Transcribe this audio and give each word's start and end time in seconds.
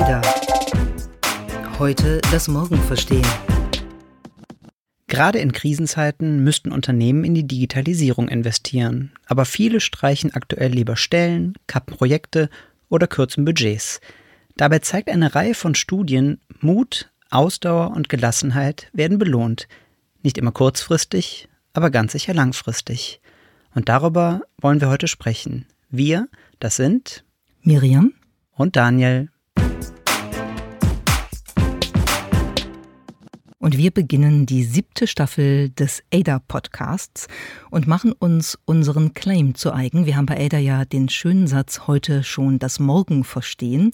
Ada. 0.00 0.22
Heute 1.78 2.20
das 2.32 2.48
Morgen 2.48 2.78
verstehen. 2.78 3.26
Gerade 5.06 5.38
in 5.38 5.52
Krisenzeiten 5.52 6.42
müssten 6.42 6.72
Unternehmen 6.72 7.22
in 7.22 7.34
die 7.34 7.46
Digitalisierung 7.46 8.28
investieren, 8.28 9.12
aber 9.26 9.44
viele 9.44 9.78
streichen 9.78 10.34
aktuell 10.34 10.72
lieber 10.72 10.96
Stellen, 10.96 11.54
kappen 11.68 11.96
Projekte 11.96 12.50
oder 12.88 13.06
kürzen 13.06 13.44
Budgets. 13.44 14.00
Dabei 14.56 14.80
zeigt 14.80 15.08
eine 15.10 15.36
Reihe 15.36 15.54
von 15.54 15.76
Studien, 15.76 16.40
Mut, 16.60 17.12
Ausdauer 17.30 17.92
und 17.92 18.08
Gelassenheit 18.08 18.90
werden 18.92 19.18
belohnt. 19.18 19.68
Nicht 20.24 20.38
immer 20.38 20.50
kurzfristig, 20.50 21.48
aber 21.72 21.90
ganz 21.90 22.12
sicher 22.12 22.34
langfristig. 22.34 23.20
Und 23.76 23.88
darüber 23.88 24.40
wollen 24.60 24.80
wir 24.80 24.88
heute 24.88 25.06
sprechen. 25.06 25.66
Wir, 25.88 26.28
das 26.58 26.74
sind 26.74 27.22
Miriam 27.62 28.12
und 28.56 28.74
Daniel. 28.74 29.28
Und 33.64 33.78
wir 33.78 33.90
beginnen 33.90 34.44
die 34.44 34.62
siebte 34.62 35.06
Staffel 35.06 35.70
des 35.70 36.02
ADA-Podcasts 36.12 37.28
und 37.70 37.86
machen 37.86 38.12
uns 38.12 38.58
unseren 38.66 39.14
Claim 39.14 39.54
zu 39.54 39.72
eigen. 39.72 40.04
Wir 40.04 40.16
haben 40.16 40.26
bei 40.26 40.36
ADA 40.36 40.58
ja 40.58 40.84
den 40.84 41.08
schönen 41.08 41.46
Satz 41.46 41.86
heute 41.86 42.24
schon 42.24 42.58
das 42.58 42.78
Morgen 42.78 43.24
verstehen. 43.24 43.90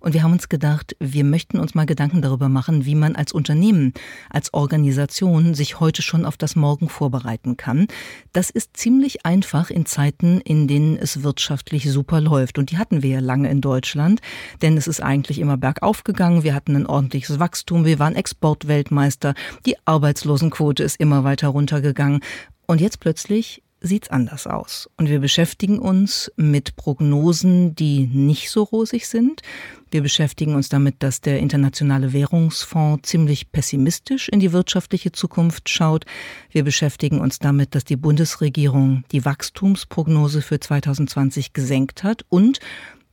Und 0.00 0.14
wir 0.14 0.24
haben 0.24 0.32
uns 0.32 0.48
gedacht, 0.48 0.96
wir 0.98 1.22
möchten 1.22 1.60
uns 1.60 1.76
mal 1.76 1.86
Gedanken 1.86 2.20
darüber 2.20 2.48
machen, 2.48 2.84
wie 2.84 2.96
man 2.96 3.14
als 3.14 3.30
Unternehmen, 3.32 3.92
als 4.28 4.52
Organisation 4.52 5.54
sich 5.54 5.78
heute 5.78 6.02
schon 6.02 6.26
auf 6.26 6.36
das 6.36 6.56
Morgen 6.56 6.88
vorbereiten 6.88 7.56
kann. 7.56 7.86
Das 8.32 8.50
ist 8.50 8.76
ziemlich 8.76 9.24
einfach 9.24 9.70
in 9.70 9.86
Zeiten, 9.86 10.40
in 10.40 10.66
denen 10.66 10.96
es 10.96 11.22
wirtschaftlich 11.22 11.88
super 11.88 12.20
läuft. 12.20 12.58
Und 12.58 12.72
die 12.72 12.78
hatten 12.78 13.04
wir 13.04 13.10
ja 13.10 13.20
lange 13.20 13.48
in 13.48 13.60
Deutschland, 13.60 14.20
denn 14.62 14.76
es 14.76 14.88
ist 14.88 15.00
eigentlich 15.00 15.38
immer 15.38 15.56
bergauf 15.56 16.02
gegangen. 16.02 16.42
Wir 16.42 16.56
hatten 16.56 16.74
ein 16.74 16.86
ordentliches 16.86 17.38
Wachstum. 17.38 17.84
Wir 17.84 18.00
waren 18.00 18.16
Exportweltmeister. 18.16 19.11
Weltmeister. 19.12 19.34
Die 19.66 19.76
Arbeitslosenquote 19.84 20.82
ist 20.82 21.00
immer 21.00 21.24
weiter 21.24 21.48
runtergegangen. 21.48 22.20
Und 22.66 22.80
jetzt 22.80 23.00
plötzlich 23.00 23.62
sieht's 23.84 24.10
anders 24.10 24.46
aus. 24.46 24.88
Und 24.96 25.08
wir 25.08 25.18
beschäftigen 25.18 25.80
uns 25.80 26.30
mit 26.36 26.76
Prognosen, 26.76 27.74
die 27.74 28.06
nicht 28.06 28.48
so 28.50 28.62
rosig 28.62 29.08
sind. 29.08 29.42
Wir 29.90 30.02
beschäftigen 30.02 30.54
uns 30.54 30.68
damit, 30.68 31.02
dass 31.02 31.20
der 31.20 31.40
Internationale 31.40 32.12
Währungsfonds 32.12 33.08
ziemlich 33.08 33.50
pessimistisch 33.50 34.28
in 34.28 34.38
die 34.38 34.52
wirtschaftliche 34.52 35.10
Zukunft 35.10 35.68
schaut. 35.68 36.04
Wir 36.50 36.62
beschäftigen 36.62 37.20
uns 37.20 37.40
damit, 37.40 37.74
dass 37.74 37.84
die 37.84 37.96
Bundesregierung 37.96 39.02
die 39.10 39.24
Wachstumsprognose 39.24 40.42
für 40.42 40.60
2020 40.60 41.52
gesenkt 41.52 42.04
hat 42.04 42.24
und 42.28 42.60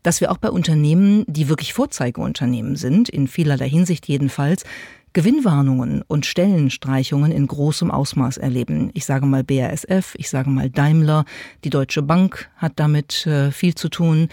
dass 0.03 0.21
wir 0.21 0.31
auch 0.31 0.37
bei 0.37 0.49
Unternehmen, 0.49 1.25
die 1.27 1.49
wirklich 1.49 1.73
Vorzeigeunternehmen 1.73 2.75
sind, 2.75 3.09
in 3.09 3.27
vielerlei 3.27 3.69
Hinsicht 3.69 4.07
jedenfalls, 4.07 4.63
Gewinnwarnungen 5.13 6.03
und 6.07 6.25
Stellenstreichungen 6.25 7.31
in 7.31 7.47
großem 7.47 7.91
Ausmaß 7.91 8.37
erleben. 8.37 8.91
Ich 8.93 9.05
sage 9.05 9.25
mal 9.25 9.43
BASF, 9.43 10.15
ich 10.17 10.29
sage 10.29 10.49
mal 10.49 10.69
Daimler, 10.69 11.25
die 11.63 11.69
Deutsche 11.69 12.01
Bank 12.01 12.49
hat 12.55 12.73
damit 12.75 13.25
äh, 13.25 13.51
viel 13.51 13.75
zu 13.75 13.89
tun. 13.89 14.29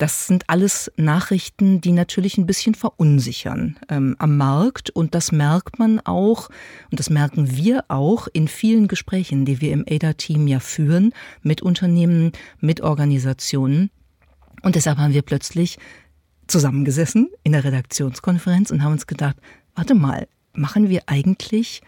Das 0.00 0.26
sind 0.26 0.48
alles 0.48 0.90
Nachrichten, 0.96 1.82
die 1.82 1.92
natürlich 1.92 2.38
ein 2.38 2.46
bisschen 2.46 2.74
verunsichern 2.74 3.78
ähm, 3.90 4.16
am 4.18 4.38
Markt. 4.38 4.88
Und 4.88 5.14
das 5.14 5.30
merkt 5.30 5.78
man 5.78 6.00
auch, 6.00 6.48
und 6.90 6.98
das 6.98 7.10
merken 7.10 7.54
wir 7.54 7.84
auch 7.88 8.26
in 8.32 8.48
vielen 8.48 8.88
Gesprächen, 8.88 9.44
die 9.44 9.60
wir 9.60 9.72
im 9.72 9.84
ADA-Team 9.86 10.46
ja 10.46 10.58
führen, 10.58 11.12
mit 11.42 11.60
Unternehmen, 11.60 12.32
mit 12.60 12.80
Organisationen. 12.80 13.90
Und 14.62 14.74
deshalb 14.74 14.96
haben 14.96 15.12
wir 15.12 15.20
plötzlich 15.20 15.78
zusammengesessen 16.46 17.28
in 17.42 17.52
der 17.52 17.64
Redaktionskonferenz 17.64 18.70
und 18.70 18.82
haben 18.82 18.92
uns 18.92 19.06
gedacht, 19.06 19.36
warte 19.80 19.94
mal, 19.94 20.28
machen 20.52 20.90
wir 20.90 21.04
eigentlich 21.06 21.80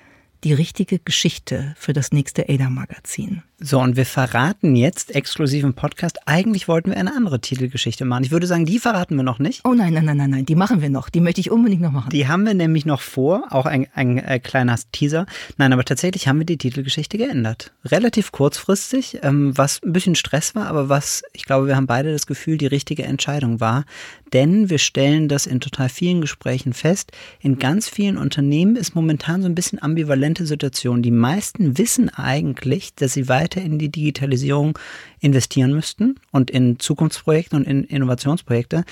die 0.45 0.55
richtige 0.55 0.99
Geschichte 0.99 1.75
für 1.77 1.93
das 1.93 2.11
nächste 2.11 2.49
ADA-Magazin? 2.49 3.43
So, 3.65 3.79
und 3.79 3.95
wir 3.95 4.07
verraten 4.07 4.75
jetzt 4.75 5.15
exklusiv 5.15 5.63
im 5.63 5.75
Podcast, 5.75 6.27
eigentlich 6.27 6.67
wollten 6.67 6.91
wir 6.91 6.97
eine 6.97 7.15
andere 7.15 7.41
Titelgeschichte 7.41 8.05
machen. 8.05 8.25
Ich 8.25 8.33
würde 8.33 8.49
sagen, 8.49 8.67
die 8.67 8.81
verraten 8.81 9.15
wir 9.15 9.23
noch 9.23 9.39
nicht. 9.39 9.61
Oh 9.65 9.73
nein, 9.73 9.95
nein, 9.95 10.05
nein, 10.05 10.17
nein, 10.17 10.31
nein, 10.31 10.47
die 10.47 10.57
machen 10.57 10.83
wir 10.83 10.91
noch. 10.91 11.09
Die 11.09 11.21
möchte 11.21 11.41
ich 11.41 11.53
unbedingt 11.53 11.81
noch 11.81 11.93
machen. 11.93 12.11
Die 12.11 12.27
haben 12.27 12.45
wir 12.45 12.55
nämlich 12.55 12.87
noch 12.87 13.01
vor, 13.01 13.45
auch 13.51 13.67
ein, 13.67 13.87
ein, 13.95 14.19
ein 14.19 14.25
äh, 14.25 14.41
kleiner 14.41 14.77
Teaser. 14.91 15.27
Nein, 15.59 15.73
aber 15.73 15.85
tatsächlich 15.85 16.27
haben 16.27 16.41
wir 16.41 16.47
die 16.47 16.59
Titelgeschichte 16.59 17.19
geändert. 17.19 17.73
Relativ 17.85 18.33
kurzfristig, 18.33 19.21
ähm, 19.23 19.57
was 19.57 19.81
ein 19.85 19.93
bisschen 19.93 20.17
Stress 20.17 20.57
war, 20.57 20.67
aber 20.67 20.89
was, 20.89 21.23
ich 21.33 21.45
glaube, 21.45 21.69
wir 21.69 21.77
haben 21.77 21.87
beide 21.87 22.11
das 22.11 22.27
Gefühl, 22.27 22.59
die 22.59 22.67
richtige 22.67 23.05
Entscheidung 23.05 23.61
war. 23.61 23.85
Denn 24.33 24.71
wir 24.71 24.79
stellen 24.79 25.29
das 25.29 25.47
in 25.47 25.61
total 25.61 25.89
vielen 25.89 26.23
Gesprächen 26.23 26.73
fest. 26.73 27.13
In 27.41 27.59
ganz 27.59 27.89
vielen 27.89 28.17
Unternehmen 28.17 28.77
ist 28.77 28.95
momentan 28.95 29.43
so 29.43 29.49
ein 29.49 29.55
bisschen 29.55 29.81
ambivalente 29.81 30.47
Situation. 30.47 31.03
Die 31.03 31.11
meisten 31.11 31.77
wissen 31.77 32.09
eigentlich, 32.09 32.95
dass 32.95 33.13
sie 33.13 33.29
weiter 33.29 33.52
weiter 33.53 33.65
in 33.65 33.79
die 33.79 33.91
Digitalisierung 33.91 34.79
investieren 35.21 35.73
müssten 35.73 36.17
und 36.31 36.51
in 36.51 36.79
Zukunftsprojekte 36.79 37.57
und 37.57 37.67
in 37.67 37.85
Innovationsprojekte. 37.85 38.85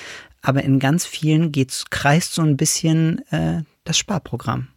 Aber 0.42 0.62
in 0.62 0.78
ganz 0.78 1.06
vielen 1.06 1.52
geht's, 1.52 1.86
kreist 1.90 2.34
so 2.34 2.42
ein 2.42 2.56
bisschen 2.56 3.20
äh, 3.30 3.62
das 3.84 3.98
Sparprogramm. 3.98 4.68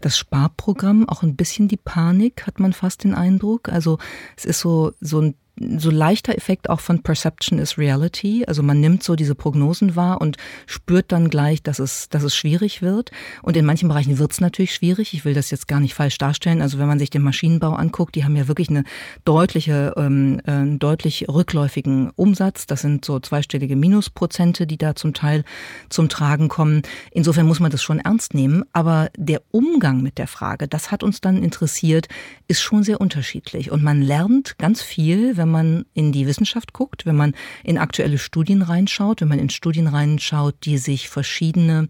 Das 0.00 0.18
Sparprogramm, 0.18 1.08
auch 1.08 1.22
ein 1.22 1.36
bisschen 1.36 1.68
die 1.68 1.76
Panik, 1.76 2.46
hat 2.46 2.58
man 2.58 2.72
fast 2.72 3.04
den 3.04 3.14
Eindruck. 3.14 3.68
Also 3.68 3.98
es 4.36 4.44
ist 4.44 4.60
so, 4.60 4.92
so 5.00 5.20
ein 5.20 5.34
so 5.76 5.90
leichter 5.90 6.34
Effekt 6.36 6.70
auch 6.70 6.80
von 6.80 7.02
Perception 7.02 7.58
is 7.58 7.76
Reality. 7.76 8.44
Also 8.46 8.62
man 8.62 8.80
nimmt 8.80 9.02
so 9.02 9.14
diese 9.14 9.34
Prognosen 9.34 9.94
wahr 9.94 10.20
und 10.20 10.38
spürt 10.66 11.12
dann 11.12 11.28
gleich, 11.28 11.62
dass 11.62 11.78
es, 11.78 12.08
dass 12.08 12.22
es 12.22 12.34
schwierig 12.34 12.80
wird. 12.80 13.10
Und 13.42 13.56
in 13.56 13.66
manchen 13.66 13.88
Bereichen 13.88 14.18
wird 14.18 14.32
es 14.32 14.40
natürlich 14.40 14.74
schwierig. 14.74 15.12
Ich 15.12 15.24
will 15.24 15.34
das 15.34 15.50
jetzt 15.50 15.68
gar 15.68 15.80
nicht 15.80 15.94
falsch 15.94 16.16
darstellen. 16.16 16.62
Also 16.62 16.78
wenn 16.78 16.88
man 16.88 16.98
sich 16.98 17.10
den 17.10 17.22
Maschinenbau 17.22 17.74
anguckt, 17.74 18.14
die 18.14 18.24
haben 18.24 18.36
ja 18.36 18.48
wirklich 18.48 18.70
eine 18.70 18.84
deutliche, 19.24 19.92
ähm, 19.96 20.40
äh, 20.46 20.78
deutlich 20.78 21.26
rückläufigen 21.28 22.10
Umsatz. 22.16 22.66
Das 22.66 22.80
sind 22.80 23.04
so 23.04 23.20
zweistellige 23.20 23.76
Minusprozente, 23.76 24.66
die 24.66 24.78
da 24.78 24.94
zum 24.94 25.12
Teil 25.12 25.44
zum 25.90 26.08
Tragen 26.08 26.48
kommen. 26.48 26.82
Insofern 27.10 27.46
muss 27.46 27.60
man 27.60 27.70
das 27.70 27.82
schon 27.82 27.98
ernst 27.98 28.32
nehmen. 28.32 28.64
Aber 28.72 29.10
der 29.16 29.42
Umgang 29.50 30.00
mit 30.00 30.16
der 30.16 30.26
Frage, 30.26 30.68
das 30.68 30.90
hat 30.90 31.02
uns 31.02 31.20
dann 31.20 31.42
interessiert, 31.42 32.08
ist 32.48 32.62
schon 32.62 32.82
sehr 32.82 33.00
unterschiedlich. 33.00 33.70
Und 33.70 33.82
man 33.82 34.00
lernt 34.00 34.56
ganz 34.56 34.80
viel, 34.80 35.36
wenn 35.36 35.49
man 35.50 35.84
in 35.94 36.12
die 36.12 36.26
Wissenschaft 36.26 36.72
guckt, 36.72 37.06
wenn 37.06 37.16
man 37.16 37.34
in 37.64 37.78
aktuelle 37.78 38.18
Studien 38.18 38.62
reinschaut, 38.62 39.20
wenn 39.20 39.28
man 39.28 39.38
in 39.38 39.50
Studien 39.50 39.86
reinschaut, 39.86 40.54
die 40.64 40.78
sich 40.78 41.08
verschiedene 41.08 41.88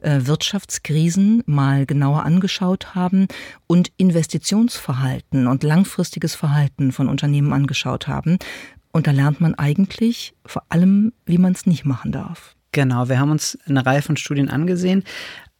äh, 0.00 0.20
Wirtschaftskrisen 0.22 1.42
mal 1.46 1.86
genauer 1.86 2.24
angeschaut 2.24 2.94
haben 2.94 3.28
und 3.66 3.92
Investitionsverhalten 3.96 5.46
und 5.46 5.62
langfristiges 5.62 6.34
Verhalten 6.34 6.92
von 6.92 7.08
Unternehmen 7.08 7.52
angeschaut 7.52 8.08
haben. 8.08 8.38
Und 8.92 9.06
da 9.06 9.10
lernt 9.10 9.40
man 9.40 9.54
eigentlich 9.54 10.34
vor 10.44 10.64
allem, 10.68 11.12
wie 11.24 11.38
man 11.38 11.52
es 11.52 11.66
nicht 11.66 11.84
machen 11.84 12.12
darf. 12.12 12.54
Genau, 12.72 13.08
wir 13.08 13.18
haben 13.18 13.30
uns 13.30 13.58
eine 13.66 13.84
Reihe 13.84 14.02
von 14.02 14.16
Studien 14.16 14.48
angesehen. 14.48 15.04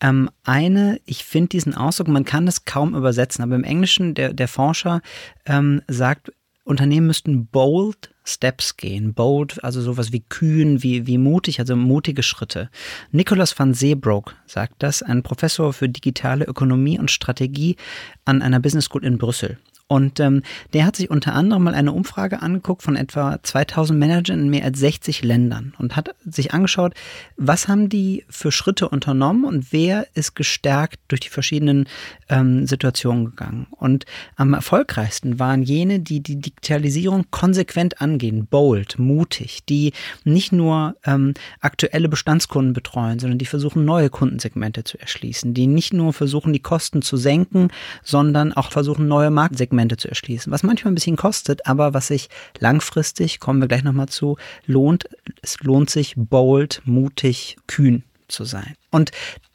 Ähm, 0.00 0.30
eine, 0.44 1.00
ich 1.04 1.24
finde 1.24 1.50
diesen 1.50 1.74
Ausdruck, 1.74 2.08
man 2.08 2.24
kann 2.24 2.46
das 2.46 2.64
kaum 2.64 2.94
übersetzen, 2.94 3.44
aber 3.44 3.54
im 3.54 3.64
Englischen, 3.64 4.14
der, 4.14 4.32
der 4.32 4.48
Forscher 4.48 5.00
ähm, 5.46 5.82
sagt, 5.88 6.32
Unternehmen 6.64 7.08
müssten 7.08 7.46
bold 7.46 8.14
Steps 8.24 8.76
gehen. 8.76 9.14
Bold, 9.14 9.62
also 9.64 9.80
sowas 9.80 10.12
wie 10.12 10.20
kühn, 10.20 10.82
wie, 10.82 11.06
wie 11.06 11.18
mutig, 11.18 11.58
also 11.58 11.74
mutige 11.74 12.22
Schritte. 12.22 12.70
Nicholas 13.10 13.58
van 13.58 13.74
Seebroek 13.74 14.36
sagt 14.46 14.74
das, 14.78 15.02
ein 15.02 15.22
Professor 15.22 15.72
für 15.72 15.88
digitale 15.88 16.44
Ökonomie 16.44 16.98
und 16.98 17.10
Strategie 17.10 17.76
an 18.24 18.42
einer 18.42 18.60
Business 18.60 18.84
School 18.84 19.04
in 19.04 19.18
Brüssel. 19.18 19.58
Und 19.92 20.20
ähm, 20.20 20.42
der 20.72 20.86
hat 20.86 20.96
sich 20.96 21.10
unter 21.10 21.34
anderem 21.34 21.64
mal 21.64 21.74
eine 21.74 21.92
Umfrage 21.92 22.40
angeguckt 22.40 22.82
von 22.82 22.96
etwa 22.96 23.38
2000 23.42 23.98
Managern 23.98 24.40
in 24.40 24.48
mehr 24.48 24.64
als 24.64 24.78
60 24.78 25.22
Ländern 25.22 25.74
und 25.78 25.96
hat 25.96 26.14
sich 26.24 26.54
angeschaut, 26.54 26.94
was 27.36 27.68
haben 27.68 27.90
die 27.90 28.24
für 28.30 28.52
Schritte 28.52 28.88
unternommen 28.88 29.44
und 29.44 29.70
wer 29.70 30.06
ist 30.14 30.34
gestärkt 30.34 30.98
durch 31.08 31.20
die 31.20 31.28
verschiedenen 31.28 31.86
ähm, 32.30 32.66
Situationen 32.66 33.26
gegangen. 33.26 33.66
Und 33.70 34.06
am 34.36 34.54
erfolgreichsten 34.54 35.38
waren 35.38 35.62
jene, 35.62 36.00
die 36.00 36.20
die 36.20 36.36
Digitalisierung 36.36 37.26
konsequent 37.30 38.00
angehen, 38.00 38.46
bold, 38.46 38.98
mutig, 38.98 39.64
die 39.68 39.92
nicht 40.24 40.52
nur 40.52 40.96
ähm, 41.04 41.34
aktuelle 41.60 42.08
Bestandskunden 42.08 42.72
betreuen, 42.72 43.18
sondern 43.18 43.38
die 43.38 43.44
versuchen, 43.44 43.84
neue 43.84 44.08
Kundensegmente 44.08 44.84
zu 44.84 44.98
erschließen, 44.98 45.52
die 45.52 45.66
nicht 45.66 45.92
nur 45.92 46.14
versuchen, 46.14 46.54
die 46.54 46.60
Kosten 46.60 47.02
zu 47.02 47.18
senken, 47.18 47.68
sondern 48.02 48.54
auch 48.54 48.70
versuchen, 48.70 49.06
neue 49.06 49.30
Marktsegmente 49.30 49.71
Segmente 49.72 49.96
zu 49.96 50.08
erschließen, 50.08 50.52
was 50.52 50.62
manchmal 50.62 50.92
ein 50.92 50.94
bisschen 50.94 51.16
kostet, 51.16 51.66
aber 51.66 51.94
was 51.94 52.08
sich 52.08 52.28
langfristig, 52.58 53.40
kommen 53.40 53.60
wir 53.60 53.68
gleich 53.68 53.82
nochmal 53.82 54.08
zu, 54.08 54.36
lohnt. 54.66 55.08
Es 55.40 55.58
lohnt 55.60 55.88
sich, 55.88 56.14
bold, 56.16 56.82
mutig, 56.84 57.56
kühn 57.66 58.04
zu 58.28 58.44
sein. 58.44 58.74
Und 58.90 59.10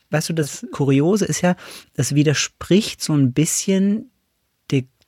weißt 0.09 0.29
du, 0.29 0.33
das 0.33 0.65
Kuriose 0.71 1.25
ist 1.25 1.41
ja, 1.41 1.55
es 1.93 2.15
widerspricht 2.15 3.01
so 3.01 3.13
ein 3.13 3.33
bisschen 3.33 4.09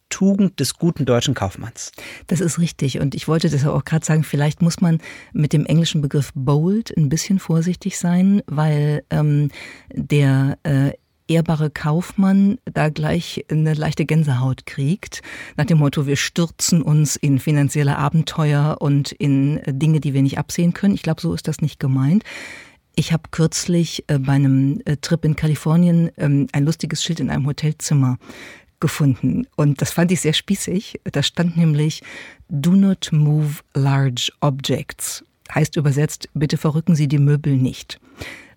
Tugend 0.10 0.60
des 0.60 0.74
guten 0.74 1.06
deutschen 1.06 1.36
Kaufmanns. 1.36 1.92
Das 2.26 2.42
ist 2.42 2.58
richtig. 2.58 3.00
Und 3.00 3.14
ich 3.14 3.28
wollte 3.28 3.48
das 3.48 3.66
auch 3.68 3.86
gerade 3.86 4.04
sagen, 4.04 4.24
vielleicht 4.24 4.60
muss 4.60 4.82
man 4.82 4.98
mit 5.34 5.54
dem 5.54 5.68
englischen 5.68 6.02
Begriff 6.02 6.32
bold 6.34 6.96
ein 6.98 7.10
bisschen 7.10 7.38
vorsichtig 7.38 8.00
sein, 8.00 8.42
weil 8.48 9.04
ähm, 9.12 9.52
der 9.94 10.58
äh, 10.64 10.94
ehrbare 11.30 11.70
Kaufmann 11.70 12.58
da 12.66 12.90
gleich 12.90 13.46
eine 13.50 13.74
leichte 13.74 14.06
Gänsehaut 14.06 14.66
kriegt, 14.66 15.22
nach 15.58 15.66
dem 15.66 15.78
Motto, 15.78 16.08
wir 16.08 16.16
stürzen 16.16 16.82
uns 16.82 17.16
in 17.16 17.40
finanzielle 17.40 17.98
Abenteuer 17.98 18.78
und 18.80 19.12
in 19.12 19.62
Dinge, 19.68 20.00
die 20.00 20.14
wir 20.14 20.22
nicht 20.22 20.38
absehen 20.38 20.74
können. 20.74 20.96
Ich 20.96 21.04
glaube, 21.04 21.22
so 21.22 21.34
ist 21.34 21.48
das 21.48 21.62
nicht 21.62 21.80
gemeint. 21.80 22.24
Ich 22.96 23.14
habe 23.14 23.24
kürzlich 23.32 24.04
äh, 24.08 24.20
bei 24.20 24.34
einem 24.34 24.82
äh, 24.86 24.98
Trip 24.98 25.24
in 25.24 25.36
Kalifornien 25.36 26.12
ähm, 26.18 26.48
ein 26.52 26.66
lustiges 26.66 27.04
Schild 27.04 27.20
in 27.20 27.30
einem 27.30 27.46
Hotelzimmer 27.46 28.18
gefunden. 28.80 29.46
Und 29.56 29.82
das 29.82 29.92
fand 29.92 30.12
ich 30.12 30.22
sehr 30.22 30.34
spießig. 30.34 31.00
Da 31.04 31.24
stand 31.24 31.56
nämlich 31.56 32.02
Do 32.50 32.72
not 32.72 33.10
move 33.12 33.62
large 33.74 34.32
objects. 34.42 35.24
Heißt 35.54 35.78
übersetzt, 35.78 36.30
bitte 36.34 36.58
verrücken 36.58 36.96
Sie 36.96 37.08
die 37.08 37.18
Möbel 37.18 37.56
nicht 37.56 38.00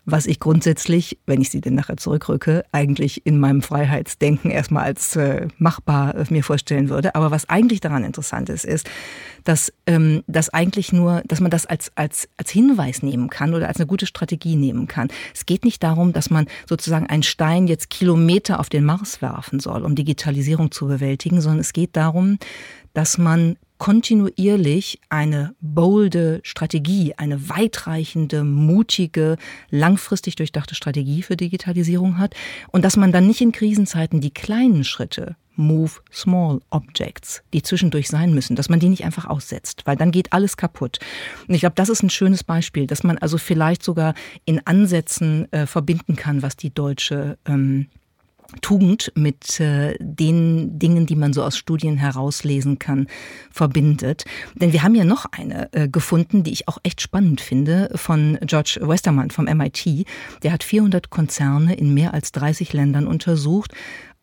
was 0.05 0.27
ich 0.27 0.41
grundsätzlich, 0.41 1.19
wenn 1.27 1.41
ich 1.41 1.51
sie 1.51 1.61
denn 1.61 1.75
nachher 1.75 1.97
zurückrücke, 1.97 2.65
eigentlich 2.73 3.25
in 3.25 3.39
meinem 3.39 3.63
Freiheitsdenken 3.63 4.51
erstmal 4.51 4.85
als 4.85 5.15
äh, 5.15 5.47
machbar 5.59 6.17
äh, 6.17 6.25
mir 6.31 6.43
vorstellen 6.43 6.89
würde. 6.89 7.15
Aber 7.15 7.31
was 7.31 7.49
eigentlich 7.49 7.81
daran 7.81 8.03
interessant 8.03 8.49
ist, 8.49 8.65
ist, 8.65 8.91
dass 9.45 9.73
ähm, 9.87 10.25
das 10.27 10.49
eigentlich 10.49 10.93
nur, 10.93 11.23
dass 11.27 11.41
man 11.41 11.51
das 11.51 11.67
als, 11.67 11.93
als, 11.97 12.29
als 12.37 12.51
Hinweis 12.51 13.03
nehmen 13.03 13.31
kann 13.31 13.55
oder 13.55 13.69
als 13.69 13.77
eine 13.77 13.87
gute 13.87 14.07
Strategie 14.07 14.57
nehmen 14.57 14.89
kann. 14.89 15.09
Es 15.35 15.47
geht 15.47 15.65
nicht 15.65 15.83
darum, 15.83 16.13
dass 16.13 16.31
man 16.31 16.47
sozusagen 16.69 17.07
einen 17.07 17.23
Stein 17.23 17.69
jetzt 17.69 17.89
Kilometer 17.89 18.59
auf 18.59 18.69
den 18.69 18.85
Mars 18.85 19.23
werfen 19.23 19.61
soll, 19.61 19.83
um 19.85 19.95
Digitalisierung 19.95 20.73
zu 20.73 20.87
bewältigen, 20.87 21.41
sondern 21.41 21.61
es 21.61 21.73
geht 21.73 21.97
darum, 21.97 22.39
dass 22.93 23.19
man 23.19 23.57
kontinuierlich 23.83 25.01
eine 25.09 25.57
bolde 25.61 26.39
Strategie, 26.45 27.15
eine 27.17 27.49
weitreichende, 27.49 28.45
mutige, 28.45 29.39
langfristig 29.71 30.37
durchdachte 30.37 30.77
Strategie 30.77 31.23
für 31.23 31.37
Digitalisierung 31.37 32.19
hat 32.19 32.37
und 32.71 32.85
dass 32.85 32.97
man 32.97 33.11
dann 33.11 33.27
nicht 33.27 33.41
in 33.41 33.51
Krisenzeiten 33.51 34.21
die 34.21 34.33
kleinen 34.33 34.85
Schritte 34.85 35.35
Move 35.57 35.91
Small 36.13 36.61
Objects, 36.71 37.43
die 37.53 37.63
zwischendurch 37.63 38.07
sein 38.07 38.33
müssen, 38.33 38.55
dass 38.55 38.69
man 38.69 38.79
die 38.79 38.89
nicht 38.89 39.05
einfach 39.05 39.27
aussetzt, 39.27 39.83
weil 39.85 39.97
dann 39.97 40.13
geht 40.13 40.33
alles 40.33 40.57
kaputt. 40.57 41.01
Und 41.49 41.55
ich 41.55 41.61
glaube, 41.63 41.75
das 41.75 41.89
ist 41.89 42.05
ein 42.05 42.11
schönes 42.11 42.45
Beispiel, 42.45 42.87
dass 42.87 43.03
man 43.03 43.19
also 43.19 43.37
vielleicht 43.37 43.83
sogar 43.83 44.15
in 44.45 44.65
Ansätzen 44.65 45.53
äh, 45.53 45.67
verbinden 45.67 46.15
kann, 46.15 46.41
was 46.41 46.55
die 46.55 46.73
deutsche 46.73 47.37
ähm, 47.47 47.89
Tugend 48.61 49.13
mit 49.15 49.59
äh, 49.61 49.97
den 49.99 50.79
Dingen, 50.79 51.07
die 51.07 51.17
man 51.17 51.33
so 51.33 51.43
aus 51.43 51.57
Studien 51.57 51.97
herauslesen 51.97 52.79
kann, 52.79 53.07
verbindet. 53.51 54.25
Denn 54.55 54.73
wir 54.73 54.83
haben 54.83 54.95
ja 54.95 55.05
noch 55.05 55.27
eine 55.33 55.73
äh, 55.73 55.89
gefunden, 55.89 56.43
die 56.43 56.53
ich 56.53 56.69
auch 56.69 56.79
echt 56.83 57.01
spannend 57.01 57.41
finde, 57.41 57.91
von 57.95 58.39
George 58.43 58.79
Westermann 58.83 59.31
vom 59.31 59.47
MIT. 59.47 60.07
Der 60.43 60.53
hat 60.53 60.65
400 60.65 61.11
Konzerne 61.11 61.75
in 61.75 61.95
mehr 61.95 62.15
als 62.15 62.33
30 62.33 62.73
Ländern 62.73 63.07
untersucht 63.07 63.73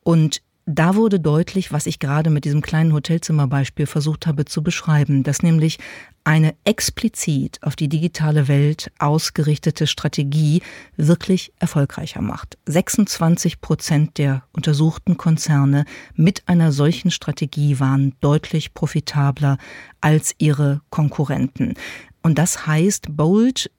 und 0.04 0.42
da 0.71 0.95
wurde 0.95 1.19
deutlich, 1.19 1.71
was 1.71 1.88
ich 1.88 1.98
gerade 1.98 2.30
mit 2.30 2.45
diesem 2.45 2.62
kleinen 2.62 2.94
Hotelzimmerbeispiel 2.94 3.88
versucht 3.88 4.27
habe 4.27 4.45
zu 4.45 4.62
beschreiben, 4.62 5.24
dass 5.24 5.42
nämlich 5.42 5.80
eine 6.24 6.54
explizit 6.63 7.57
auf 7.63 7.75
die 7.75 7.89
digitale 7.89 8.48
Welt 8.48 8.92
ausgerichtete 9.00 9.88
Strategie 9.88 10.62
wirklich 10.95 11.51
erfolgreicher 11.57 12.21
macht. 12.21 12.60
26 12.68 13.62
Prozent 13.62 14.19
der 14.19 14.44
untersuchten 14.54 15.18
Konzerne 15.18 15.86
mit 16.13 16.44
einer 16.48 16.71
solchen 16.71 17.10
Strategie 17.10 17.80
waren 17.80 18.13
deutlich 18.21 18.75
profitabler 18.75 19.57
als 20.01 20.36
ihre 20.38 20.81
Konkurrenten. 20.92 21.74
Und 22.21 22.38
das 22.38 22.68
heißt, 22.68 23.18
bold 23.18 23.71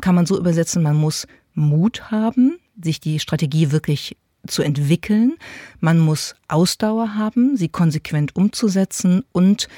kann 0.00 0.14
man 0.14 0.24
so 0.24 0.38
übersetzen, 0.38 0.82
man 0.82 0.96
muss 0.96 1.26
Mut 1.52 2.10
haben, 2.10 2.58
sich 2.82 2.98
die 2.98 3.18
Strategie 3.18 3.72
wirklich 3.72 4.16
zu 4.50 4.62
entwickeln. 4.62 5.36
Man 5.80 5.98
muss 5.98 6.34
Ausdauer 6.48 7.14
haben, 7.14 7.56
sie 7.56 7.68
konsequent 7.68 8.36
umzusetzen 8.36 9.24
und 9.32 9.68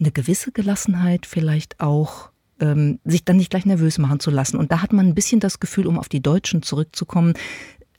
eine 0.00 0.12
gewisse 0.12 0.52
Gelassenheit 0.52 1.26
vielleicht 1.26 1.80
auch 1.80 2.30
ähm, 2.60 2.98
sich 3.04 3.24
dann 3.24 3.36
nicht 3.36 3.50
gleich 3.50 3.66
nervös 3.66 3.98
machen 3.98 4.20
zu 4.20 4.30
lassen. 4.30 4.56
Und 4.56 4.72
da 4.72 4.82
hat 4.82 4.92
man 4.92 5.06
ein 5.06 5.14
bisschen 5.14 5.40
das 5.40 5.60
Gefühl, 5.60 5.86
um 5.86 5.98
auf 5.98 6.08
die 6.08 6.22
Deutschen 6.22 6.62
zurückzukommen, 6.62 7.34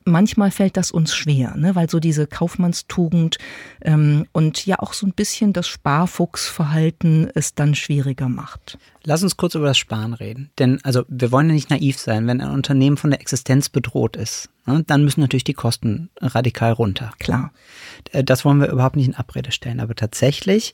manchmal 0.06 0.52
fällt 0.52 0.78
das 0.78 0.92
uns 0.92 1.16
schwer, 1.16 1.56
ne? 1.56 1.76
weil 1.76 1.90
so 1.90 2.00
diese 2.00 2.28
Kaufmannstugend 2.28 3.38
ähm, 3.82 4.26
und 4.32 4.66
ja 4.66 4.80
auch 4.80 4.94
so 4.94 5.06
ein 5.06 5.14
bisschen 5.14 5.54
das 5.54 5.68
Sparfuchsverhalten 5.68 7.30
es 7.34 7.56
dann 7.56 7.76
schwieriger 7.76 8.30
macht. 8.30 8.78
Lass 9.04 9.24
uns 9.24 9.38
kurz 9.38 9.56
über 9.56 9.66
das 9.66 9.78
Sparen 9.78 10.14
reden. 10.14 10.52
Denn 10.60 10.80
also 10.84 11.04
wir 11.08 11.32
wollen 11.32 11.50
ja 11.50 11.56
nicht 11.56 11.70
naiv 11.70 12.00
sein, 12.00 12.28
wenn 12.28 12.42
ein 12.42 12.52
Unternehmen 12.52 12.98
von 12.98 13.12
der 13.12 13.22
Existenz 13.22 13.70
bedroht 13.70 14.16
ist, 14.16 14.50
ne, 14.66 14.84
dann 14.86 15.04
müssen 15.04 15.22
natürlich 15.22 15.44
die 15.44 15.54
Kosten 15.54 16.10
radikal 16.22 16.72
runter. 16.72 17.12
Klar. 17.20 17.52
Äh, 18.12 18.24
das 18.24 18.46
wollen 18.46 18.60
wir 18.60 18.70
überhaupt 18.70 18.96
nicht 18.96 19.08
in 19.08 19.16
Abrede 19.16 19.52
stellen. 19.52 19.80
Aber 19.80 19.96
tatsächlich, 19.96 20.74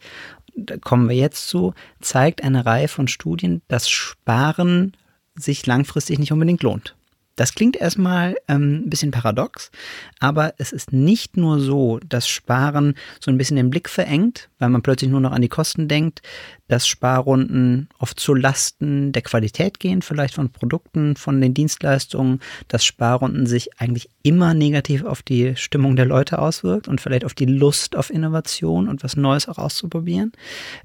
da 0.56 0.78
kommen 0.78 1.10
wir 1.10 1.16
jetzt 1.16 1.48
zu, 1.48 1.74
zeigt 2.02 2.44
eine 2.44 2.66
Reihe 2.66 2.88
von 2.88 3.08
Studien, 3.08 3.62
dass 3.68 3.90
Sparen 3.90 4.94
sich 5.36 5.66
langfristig 5.66 6.20
nicht 6.20 6.32
unbedingt 6.32 6.64
lohnt. 6.64 6.96
Das 7.40 7.54
klingt 7.54 7.78
erstmal 7.78 8.36
ähm, 8.50 8.84
ein 8.84 8.90
bisschen 8.90 9.12
paradox, 9.12 9.72
aber 10.20 10.56
es 10.58 10.74
ist 10.74 10.92
nicht 10.92 11.38
nur 11.38 11.62
so, 11.62 11.98
dass 12.00 12.28
Sparen 12.28 12.96
so 13.22 13.32
ein 13.32 13.38
bisschen 13.38 13.56
den 13.56 13.70
Blick 13.70 13.88
verengt, 13.88 14.50
weil 14.60 14.68
man 14.68 14.82
plötzlich 14.82 15.10
nur 15.10 15.22
noch 15.22 15.32
an 15.32 15.42
die 15.42 15.48
Kosten 15.48 15.88
denkt, 15.88 16.22
dass 16.68 16.86
Sparrunden 16.86 17.88
oft 17.98 18.20
zu 18.20 18.34
Lasten 18.34 19.14
der 19.14 19.22
Qualität 19.22 19.80
gehen, 19.80 20.02
vielleicht 20.02 20.34
von 20.34 20.50
Produkten, 20.50 21.16
von 21.16 21.40
den 21.40 21.54
Dienstleistungen, 21.54 22.42
dass 22.68 22.84
Sparrunden 22.84 23.46
sich 23.46 23.80
eigentlich 23.80 24.10
immer 24.22 24.54
negativ 24.54 25.06
auf 25.06 25.22
die 25.22 25.56
Stimmung 25.56 25.96
der 25.96 26.08
Leute 26.08 26.40
auswirkt 26.40 26.90
und 26.90 27.00
vielleicht 27.00 27.24
auf 27.24 27.36
die 27.36 27.46
Lust 27.46 27.96
auf 27.96 28.10
Innovation 28.10 28.90
und 28.90 29.02
was 29.02 29.16
Neues 29.16 29.48
auch 29.48 29.60
auszuprobieren. 29.60 30.34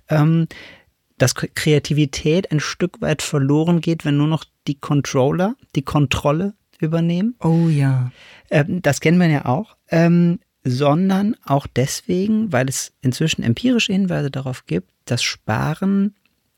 Ähm, 0.09 0.47
dass 1.19 1.35
Kreativität 1.35 2.51
ein 2.53 2.61
Stück 2.61 3.01
weit 3.01 3.23
verloren 3.23 3.81
geht, 3.81 4.05
wenn 4.05 4.17
nur 4.17 4.27
noch 4.27 4.45
die 4.67 4.77
Controller 4.77 5.57
die 5.75 5.83
Kontrolle 5.83 6.55
übernehmen. 6.81 7.35
Oh 7.41 7.69
ja. 7.69 8.11
Ähm, 8.51 8.83
das 8.83 9.01
kennen 9.01 9.19
wir 9.19 9.29
ja 9.29 9.45
auch. 9.45 9.77
Ähm, 9.89 10.39
sondern 10.65 11.37
auch 11.45 11.67
deswegen, 11.67 12.53
weil 12.53 12.69
es 12.69 12.93
inzwischen 13.03 13.43
empirische 13.43 13.93
Hinweise 13.93 14.31
darauf 14.31 14.67
gibt, 14.67 14.91
dass 15.05 15.23
Sparen 15.23 16.15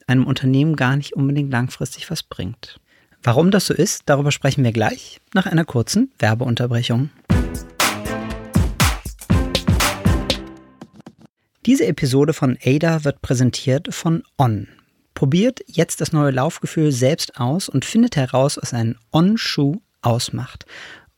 einem 0.06 0.24
Unternehmen 0.24 0.76
gar 0.76 0.96
nicht 0.96 1.14
unbedingt 1.14 1.50
langfristig 1.50 2.10
was 2.10 2.22
bringt. 2.22 2.80
Warum 3.22 3.50
das 3.50 3.66
so 3.66 3.74
ist, 3.74 4.02
darüber 4.06 4.30
sprechen 4.30 4.62
wir 4.62 4.70
gleich 4.70 5.20
nach 5.34 5.46
einer 5.46 5.64
kurzen 5.64 6.12
Werbeunterbrechung. 6.20 7.10
Diese 11.66 11.86
Episode 11.86 12.32
von 12.32 12.56
Ada 12.64 13.02
wird 13.02 13.22
präsentiert 13.22 13.92
von 13.92 14.22
On. 14.38 14.68
Probiert 15.16 15.60
jetzt 15.66 16.02
das 16.02 16.12
neue 16.12 16.30
Laufgefühl 16.30 16.92
selbst 16.92 17.40
aus 17.40 17.70
und 17.70 17.86
findet 17.86 18.16
heraus, 18.16 18.58
was 18.60 18.74
einen 18.74 18.98
On-Schuh 19.12 19.76
ausmacht. 20.02 20.66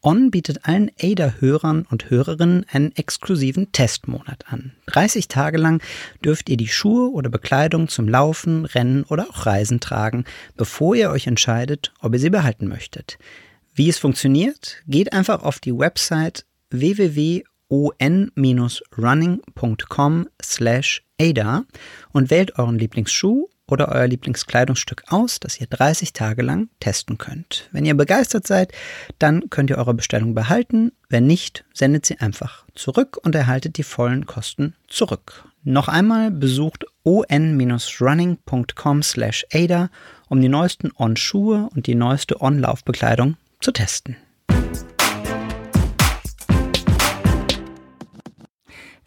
On 0.00 0.30
bietet 0.30 0.66
allen 0.66 0.92
Ada-Hörern 1.02 1.84
und 1.90 2.08
Hörerinnen 2.08 2.64
einen 2.70 2.94
exklusiven 2.94 3.72
Testmonat 3.72 4.44
an. 4.52 4.70
30 4.86 5.26
Tage 5.26 5.58
lang 5.58 5.82
dürft 6.24 6.48
ihr 6.48 6.56
die 6.56 6.68
Schuhe 6.68 7.10
oder 7.10 7.28
Bekleidung 7.28 7.88
zum 7.88 8.08
Laufen, 8.08 8.66
Rennen 8.66 9.02
oder 9.02 9.26
auch 9.28 9.46
Reisen 9.46 9.80
tragen, 9.80 10.24
bevor 10.56 10.94
ihr 10.94 11.10
euch 11.10 11.26
entscheidet, 11.26 11.92
ob 12.00 12.14
ihr 12.14 12.20
sie 12.20 12.30
behalten 12.30 12.68
möchtet. 12.68 13.18
Wie 13.74 13.88
es 13.88 13.98
funktioniert, 13.98 14.80
geht 14.86 15.12
einfach 15.12 15.42
auf 15.42 15.58
die 15.58 15.76
Website 15.76 16.46
www 16.70 17.42
on-running.com 17.70 20.28
slash 20.42 21.04
ada 21.20 21.64
und 22.12 22.30
wählt 22.30 22.58
euren 22.58 22.78
Lieblingsschuh 22.78 23.46
oder 23.68 23.88
euer 23.88 24.06
Lieblingskleidungsstück 24.06 25.04
aus, 25.08 25.40
das 25.40 25.60
ihr 25.60 25.66
30 25.66 26.12
Tage 26.12 26.42
lang 26.42 26.68
testen 26.80 27.18
könnt. 27.18 27.68
Wenn 27.72 27.84
ihr 27.84 27.96
begeistert 27.96 28.46
seid, 28.46 28.72
dann 29.18 29.50
könnt 29.50 29.70
ihr 29.70 29.78
eure 29.78 29.94
Bestellung 29.94 30.34
behalten. 30.34 30.92
Wenn 31.08 31.26
nicht, 31.26 31.64
sendet 31.72 32.06
sie 32.06 32.18
einfach 32.18 32.64
zurück 32.74 33.18
und 33.22 33.34
erhaltet 33.34 33.76
die 33.78 33.82
vollen 33.82 34.26
Kosten 34.26 34.74
zurück. 34.88 35.44
Noch 35.64 35.88
einmal 35.88 36.30
besucht 36.30 36.86
on-running.com 37.04 39.02
slash 39.02 39.46
ada, 39.52 39.90
um 40.28 40.40
die 40.40 40.48
neuesten 40.48 40.90
On-Schuhe 40.96 41.68
und 41.74 41.86
die 41.86 41.94
neueste 41.94 42.40
On-Laufbekleidung 42.40 43.36
zu 43.60 43.72
testen. 43.72 44.16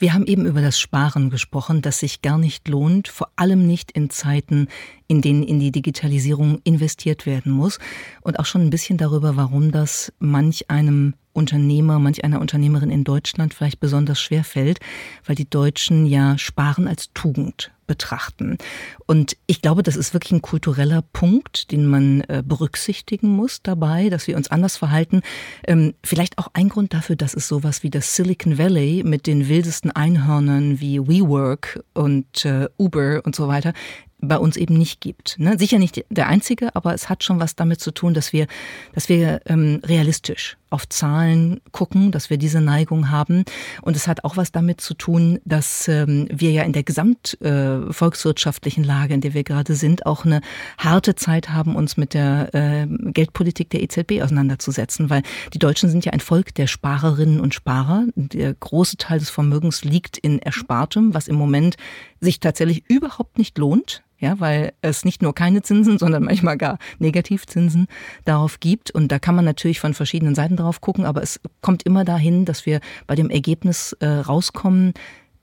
Wir 0.01 0.15
haben 0.15 0.25
eben 0.25 0.47
über 0.47 0.61
das 0.61 0.79
Sparen 0.79 1.29
gesprochen, 1.29 1.83
das 1.83 1.99
sich 1.99 2.23
gar 2.23 2.39
nicht 2.39 2.67
lohnt, 2.67 3.07
vor 3.07 3.29
allem 3.35 3.67
nicht 3.67 3.91
in 3.91 4.09
Zeiten, 4.09 4.67
in 5.11 5.19
denen 5.19 5.43
in 5.43 5.59
die 5.59 5.73
Digitalisierung 5.73 6.61
investiert 6.63 7.25
werden 7.25 7.51
muss 7.51 7.79
und 8.21 8.39
auch 8.39 8.45
schon 8.45 8.61
ein 8.61 8.69
bisschen 8.69 8.97
darüber, 8.97 9.35
warum 9.35 9.73
das 9.73 10.13
manch 10.19 10.69
einem 10.69 11.15
Unternehmer, 11.33 11.99
manch 11.99 12.23
einer 12.23 12.39
Unternehmerin 12.39 12.89
in 12.89 13.03
Deutschland 13.03 13.53
vielleicht 13.53 13.81
besonders 13.81 14.21
schwer 14.21 14.45
fällt, 14.45 14.79
weil 15.25 15.35
die 15.35 15.49
Deutschen 15.49 16.05
ja 16.05 16.37
Sparen 16.37 16.87
als 16.87 17.11
Tugend 17.13 17.71
betrachten. 17.87 18.57
Und 19.05 19.35
ich 19.47 19.61
glaube, 19.61 19.83
das 19.83 19.97
ist 19.97 20.13
wirklich 20.13 20.31
ein 20.31 20.41
kultureller 20.41 21.01
Punkt, 21.01 21.71
den 21.71 21.87
man 21.87 22.21
äh, 22.21 22.41
berücksichtigen 22.45 23.27
muss 23.27 23.61
dabei, 23.61 24.09
dass 24.09 24.27
wir 24.27 24.37
uns 24.37 24.49
anders 24.49 24.77
verhalten. 24.77 25.21
Ähm, 25.67 25.93
vielleicht 26.05 26.37
auch 26.37 26.47
ein 26.53 26.69
Grund 26.69 26.93
dafür, 26.93 27.17
dass 27.17 27.33
es 27.33 27.49
sowas 27.49 27.83
wie 27.83 27.89
das 27.89 28.15
Silicon 28.15 28.57
Valley 28.57 29.03
mit 29.05 29.27
den 29.27 29.49
wildesten 29.49 29.91
Einhörnern 29.91 30.79
wie 30.79 31.01
WeWork 31.01 31.83
und 31.93 32.45
äh, 32.45 32.69
Uber 32.77 33.21
und 33.25 33.35
so 33.35 33.49
weiter 33.49 33.73
bei 34.21 34.37
uns 34.37 34.57
eben 34.57 34.77
nicht 34.77 35.01
gibt. 35.01 35.39
Ne? 35.39 35.57
Sicher 35.57 35.79
nicht 35.79 36.05
der 36.09 36.27
einzige, 36.27 36.75
aber 36.75 36.93
es 36.93 37.09
hat 37.09 37.23
schon 37.23 37.39
was 37.39 37.55
damit 37.55 37.81
zu 37.81 37.91
tun, 37.91 38.13
dass 38.13 38.33
wir, 38.33 38.45
dass 38.93 39.09
wir 39.09 39.41
ähm, 39.45 39.81
realistisch 39.83 40.57
auf 40.71 40.87
Zahlen 40.87 41.59
gucken, 41.71 42.11
dass 42.11 42.29
wir 42.29 42.37
diese 42.37 42.61
Neigung 42.61 43.09
haben. 43.11 43.43
Und 43.81 43.97
es 43.97 44.07
hat 44.07 44.23
auch 44.23 44.37
was 44.37 44.53
damit 44.53 44.79
zu 44.79 44.93
tun, 44.93 45.39
dass 45.43 45.89
ähm, 45.89 46.29
wir 46.31 46.51
ja 46.51 46.63
in 46.63 46.71
der 46.71 46.83
gesamtvolkswirtschaftlichen 46.83 48.85
äh, 48.85 48.87
Lage, 48.87 49.13
in 49.13 49.19
der 49.21 49.33
wir 49.33 49.43
gerade 49.43 49.75
sind, 49.75 50.05
auch 50.05 50.23
eine 50.23 50.39
harte 50.77 51.15
Zeit 51.15 51.49
haben, 51.49 51.75
uns 51.75 51.97
mit 51.97 52.13
der 52.13 52.55
äh, 52.55 52.87
Geldpolitik 52.87 53.69
der 53.69 53.83
EZB 53.83 54.21
auseinanderzusetzen, 54.21 55.09
weil 55.09 55.23
die 55.53 55.59
Deutschen 55.59 55.89
sind 55.89 56.05
ja 56.05 56.13
ein 56.13 56.21
Volk 56.21 56.55
der 56.55 56.67
Sparerinnen 56.67 57.41
und 57.41 57.53
Sparer. 57.53 58.05
Der 58.15 58.53
große 58.53 58.95
Teil 58.95 59.19
des 59.19 59.29
Vermögens 59.29 59.83
liegt 59.83 60.17
in 60.17 60.39
Erspartem, 60.39 61.13
was 61.13 61.27
im 61.27 61.35
Moment 61.35 61.75
sich 62.21 62.39
tatsächlich 62.39 62.89
überhaupt 62.89 63.37
nicht 63.37 63.57
lohnt 63.57 64.03
ja, 64.21 64.39
weil 64.39 64.71
es 64.81 65.03
nicht 65.03 65.21
nur 65.21 65.33
keine 65.35 65.63
Zinsen, 65.63 65.97
sondern 65.97 66.23
manchmal 66.23 66.55
gar 66.55 66.77
Negativzinsen 66.99 67.87
darauf 68.23 68.59
gibt. 68.59 68.91
Und 68.91 69.11
da 69.11 69.19
kann 69.19 69.35
man 69.35 69.43
natürlich 69.43 69.79
von 69.79 69.93
verschiedenen 69.93 70.35
Seiten 70.35 70.55
drauf 70.55 70.79
gucken, 70.79 71.05
aber 71.05 71.23
es 71.23 71.41
kommt 71.61 71.83
immer 71.83 72.05
dahin, 72.05 72.45
dass 72.45 72.65
wir 72.65 72.79
bei 73.07 73.15
dem 73.15 73.29
Ergebnis 73.29 73.93
äh, 73.99 74.07
rauskommen, 74.07 74.93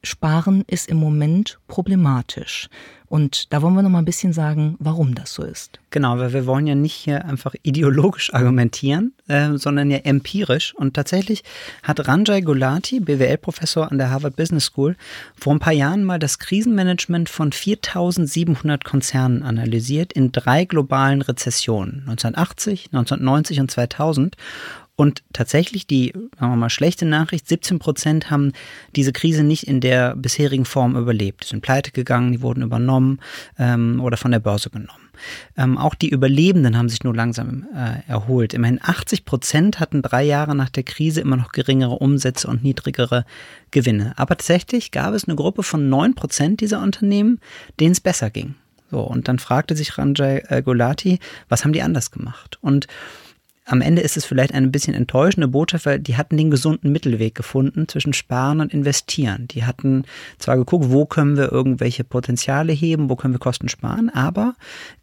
Sparen 0.03 0.65
ist 0.67 0.89
im 0.89 0.97
Moment 0.97 1.59
problematisch. 1.67 2.69
Und 3.07 3.53
da 3.53 3.63
wollen 3.63 3.75
wir 3.75 3.83
noch 3.83 3.91
mal 3.91 4.01
ein 4.01 4.05
bisschen 4.05 4.35
sagen, 4.35 4.77
warum 4.79 5.15
das 5.15 5.33
so 5.33 5.43
ist. 5.43 5.81
Genau, 5.91 6.19
weil 6.19 6.35
wir 6.35 6.45
wollen 6.45 6.67
ja 6.67 6.75
nicht 6.75 6.95
hier 6.95 7.25
einfach 7.25 7.55
ideologisch 7.63 8.33
argumentieren, 8.35 9.15
äh, 9.29 9.57
sondern 9.57 9.91
ja 9.91 9.99
empirisch. 9.99 10.75
Und 10.75 10.95
tatsächlich 10.95 11.43
hat 11.83 12.07
Ranjay 12.07 12.43
Gulati, 12.43 13.01
BWL-Professor 13.01 13.91
an 13.91 13.97
der 13.97 14.11
Harvard 14.11 14.37
Business 14.37 14.67
School, 14.67 14.95
vor 15.39 15.55
ein 15.55 15.59
paar 15.59 15.73
Jahren 15.73 16.05
mal 16.05 16.19
das 16.19 16.39
Krisenmanagement 16.39 17.31
von 17.31 17.53
4700 17.53 18.85
Konzernen 18.85 19.43
analysiert 19.43 20.13
in 20.13 20.31
drei 20.31 20.67
globalen 20.67 21.23
Rezessionen, 21.23 22.01
1980, 22.01 22.91
1990 22.93 23.61
und 23.61 23.71
2000. 23.71 24.37
Und 25.01 25.23
tatsächlich 25.33 25.87
die, 25.87 26.13
sagen 26.41 26.53
wir 26.53 26.57
mal, 26.57 26.71
schlechte 26.71 27.07
Nachricht, 27.07 27.47
17 27.47 27.79
Prozent 27.79 28.33
haben 28.33 28.53
diese 28.97 29.13
Krise 29.13 29.45
nicht 29.45 29.69
in 29.69 29.81
der 29.81 30.17
bisherigen 30.17 30.65
Form 30.65 30.97
überlebt. 30.97 31.45
Die 31.45 31.49
sind 31.51 31.61
pleite 31.61 31.93
gegangen, 31.93 32.33
die 32.33 32.43
wurden 32.43 32.65
übernommen 32.65 33.21
ähm, 33.61 34.01
oder 34.01 34.17
von 34.17 34.33
der 34.33 34.41
Börse 34.41 34.71
genommen. 34.71 35.09
Ähm, 35.57 35.79
auch 35.79 35.95
die 35.95 36.09
Überlebenden 36.09 36.77
haben 36.77 36.89
sich 36.89 37.05
nur 37.05 37.15
langsam 37.15 37.69
äh, 37.73 38.11
erholt. 38.11 38.55
Immerhin 38.55 38.81
80 38.83 39.25
Prozent 39.25 39.79
hatten 39.79 40.03
drei 40.03 40.25
Jahre 40.25 40.57
nach 40.57 40.69
der 40.69 40.83
Krise 40.83 41.21
immer 41.21 41.37
noch 41.37 41.53
geringere 41.53 41.95
Umsätze 41.95 42.49
und 42.49 42.65
niedrigere 42.65 43.25
Gewinne. 43.71 44.15
Aber 44.17 44.37
tatsächlich 44.37 44.91
gab 44.91 45.15
es 45.15 45.29
eine 45.29 45.37
Gruppe 45.37 45.63
von 45.63 45.89
9 45.89 46.17
Prozent 46.17 46.61
dieser 46.61 46.83
Unternehmen, 46.83 47.39
denen 47.79 47.93
es 47.93 48.01
besser 48.01 48.31
ging. 48.31 48.57
So, 48.91 48.99
und 49.03 49.29
dann 49.29 49.39
fragte 49.39 49.77
sich 49.77 49.97
Ranjay 49.97 50.43
äh, 50.49 50.61
Gulati, 50.61 51.21
was 51.49 51.65
haben 51.65 51.73
die 51.73 51.83
anders 51.83 52.11
gemacht? 52.11 52.59
Und 52.63 52.89
am 53.69 53.83
Ende 53.83 54.01
ist 54.01 54.17
es 54.17 54.25
vielleicht 54.25 54.55
eine 54.55 54.69
bisschen 54.69 54.95
enttäuschende 54.95 55.47
Botschaft, 55.47 55.85
weil 55.85 55.99
die 55.99 56.17
hatten 56.17 56.39
den 56.39 56.51
gesunden 56.51 56.91
Mittelweg 56.91 57.35
gefunden 57.35 57.87
zwischen 57.87 58.15
Sparen 58.15 58.61
und 58.61 58.73
Investieren. 58.73 59.47
Die 59.49 59.65
hatten 59.65 60.05
zwar 60.39 60.57
geguckt, 60.57 60.87
wo 60.89 61.05
können 61.05 61.37
wir 61.37 61.53
irgendwelche 61.53 62.03
Potenziale 62.03 62.73
heben, 62.73 63.11
wo 63.11 63.17
können 63.17 63.35
wir 63.35 63.39
Kosten 63.39 63.69
sparen, 63.69 64.09
aber 64.09 64.55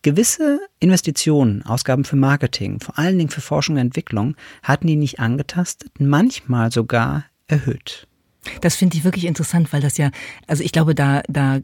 gewisse 0.02 0.60
Investitionen, 0.80 1.62
Ausgaben 1.64 2.06
für 2.06 2.16
Marketing, 2.16 2.80
vor 2.80 2.98
allen 2.98 3.18
Dingen 3.18 3.30
für 3.30 3.42
Forschung 3.42 3.76
und 3.76 3.82
Entwicklung, 3.82 4.36
hatten 4.64 4.88
die 4.88 4.96
nicht 4.96 5.20
angetastet, 5.20 5.92
manchmal 6.00 6.72
sogar 6.72 7.26
erhöht. 7.48 8.08
Das 8.62 8.76
finde 8.76 8.98
ich 8.98 9.04
wirklich 9.04 9.26
interessant, 9.26 9.72
weil 9.74 9.82
das 9.82 9.98
ja, 9.98 10.12
also 10.48 10.64
ich 10.64 10.72
glaube, 10.72 10.96
da, 10.96 11.22
da 11.28 11.60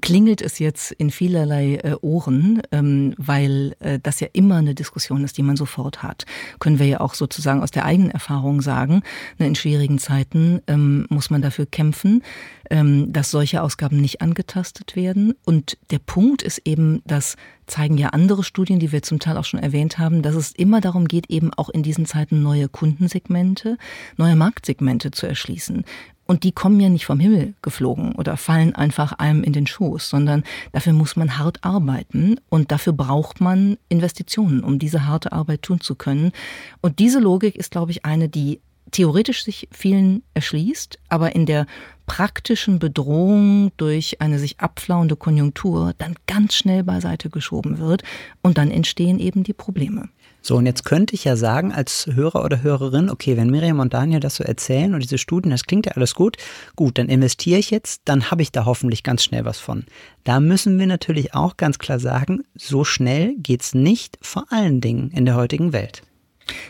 klingelt 0.00 0.42
es 0.42 0.58
jetzt 0.58 0.92
in 0.92 1.10
vielerlei 1.10 1.76
äh, 1.76 1.96
Ohren, 2.00 2.62
ähm, 2.72 3.14
weil 3.16 3.74
äh, 3.80 3.98
das 4.02 4.20
ja 4.20 4.28
immer 4.32 4.56
eine 4.56 4.74
Diskussion 4.74 5.24
ist, 5.24 5.38
die 5.38 5.42
man 5.42 5.56
sofort 5.56 6.02
hat. 6.02 6.24
Können 6.58 6.78
wir 6.78 6.86
ja 6.86 7.00
auch 7.00 7.14
sozusagen 7.14 7.62
aus 7.62 7.70
der 7.70 7.84
eigenen 7.84 8.10
Erfahrung 8.10 8.62
sagen, 8.62 9.02
ne, 9.38 9.46
in 9.46 9.54
schwierigen 9.54 9.98
Zeiten 9.98 10.60
ähm, 10.66 11.06
muss 11.08 11.30
man 11.30 11.42
dafür 11.42 11.66
kämpfen, 11.66 12.22
ähm, 12.70 13.12
dass 13.12 13.30
solche 13.30 13.62
Ausgaben 13.62 14.00
nicht 14.00 14.20
angetastet 14.20 14.96
werden. 14.96 15.34
Und 15.44 15.78
der 15.90 15.98
Punkt 15.98 16.42
ist 16.42 16.62
eben, 16.64 17.02
dass 17.04 17.36
zeigen 17.66 17.96
ja 17.96 18.08
andere 18.08 18.44
Studien, 18.44 18.80
die 18.80 18.92
wir 18.92 19.02
zum 19.02 19.18
Teil 19.18 19.36
auch 19.36 19.44
schon 19.44 19.60
erwähnt 19.60 19.98
haben, 19.98 20.22
dass 20.22 20.34
es 20.34 20.52
immer 20.52 20.80
darum 20.80 21.08
geht, 21.08 21.30
eben 21.30 21.52
auch 21.54 21.68
in 21.68 21.82
diesen 21.82 22.06
Zeiten 22.06 22.42
neue 22.42 22.68
Kundensegmente, 22.68 23.78
neue 24.16 24.36
Marktsegmente 24.36 25.10
zu 25.10 25.26
erschließen. 25.26 25.84
Und 26.32 26.44
die 26.44 26.52
kommen 26.52 26.80
ja 26.80 26.88
nicht 26.88 27.04
vom 27.04 27.20
Himmel 27.20 27.52
geflogen 27.60 28.12
oder 28.12 28.38
fallen 28.38 28.74
einfach 28.74 29.12
einem 29.12 29.44
in 29.44 29.52
den 29.52 29.66
Schoß, 29.66 30.08
sondern 30.08 30.44
dafür 30.72 30.94
muss 30.94 31.14
man 31.14 31.36
hart 31.36 31.62
arbeiten 31.62 32.36
und 32.48 32.72
dafür 32.72 32.94
braucht 32.94 33.42
man 33.42 33.76
Investitionen, 33.90 34.64
um 34.64 34.78
diese 34.78 35.06
harte 35.06 35.32
Arbeit 35.32 35.60
tun 35.60 35.82
zu 35.82 35.94
können. 35.94 36.32
Und 36.80 37.00
diese 37.00 37.20
Logik 37.20 37.54
ist, 37.54 37.72
glaube 37.72 37.90
ich, 37.90 38.06
eine, 38.06 38.30
die 38.30 38.60
theoretisch 38.92 39.44
sich 39.44 39.68
vielen 39.72 40.22
erschließt, 40.32 40.98
aber 41.10 41.34
in 41.34 41.44
der 41.44 41.66
praktischen 42.06 42.78
Bedrohung 42.78 43.70
durch 43.76 44.22
eine 44.22 44.38
sich 44.38 44.58
abflauende 44.58 45.16
Konjunktur 45.16 45.92
dann 45.98 46.14
ganz 46.26 46.54
schnell 46.54 46.82
beiseite 46.82 47.28
geschoben 47.28 47.76
wird 47.76 48.04
und 48.40 48.56
dann 48.56 48.70
entstehen 48.70 49.18
eben 49.18 49.42
die 49.42 49.52
Probleme. 49.52 50.08
So, 50.44 50.56
und 50.56 50.66
jetzt 50.66 50.84
könnte 50.84 51.14
ich 51.14 51.24
ja 51.24 51.36
sagen 51.36 51.72
als 51.72 52.06
Hörer 52.12 52.44
oder 52.44 52.62
Hörerin, 52.62 53.10
okay, 53.10 53.36
wenn 53.36 53.48
Miriam 53.48 53.78
und 53.78 53.94
Daniel 53.94 54.18
das 54.18 54.34
so 54.34 54.44
erzählen 54.44 54.92
und 54.92 55.00
diese 55.00 55.18
Studien, 55.18 55.52
das 55.52 55.64
klingt 55.64 55.86
ja 55.86 55.92
alles 55.92 56.14
gut, 56.14 56.36
gut, 56.74 56.98
dann 56.98 57.08
investiere 57.08 57.60
ich 57.60 57.70
jetzt, 57.70 58.02
dann 58.06 58.30
habe 58.32 58.42
ich 58.42 58.50
da 58.50 58.64
hoffentlich 58.64 59.04
ganz 59.04 59.22
schnell 59.22 59.44
was 59.44 59.60
von. 59.60 59.84
Da 60.24 60.40
müssen 60.40 60.80
wir 60.80 60.88
natürlich 60.88 61.34
auch 61.34 61.56
ganz 61.56 61.78
klar 61.78 62.00
sagen, 62.00 62.42
so 62.56 62.82
schnell 62.82 63.36
geht's 63.38 63.72
nicht, 63.72 64.18
vor 64.20 64.46
allen 64.50 64.80
Dingen 64.80 65.12
in 65.12 65.26
der 65.26 65.36
heutigen 65.36 65.72
Welt. 65.72 66.02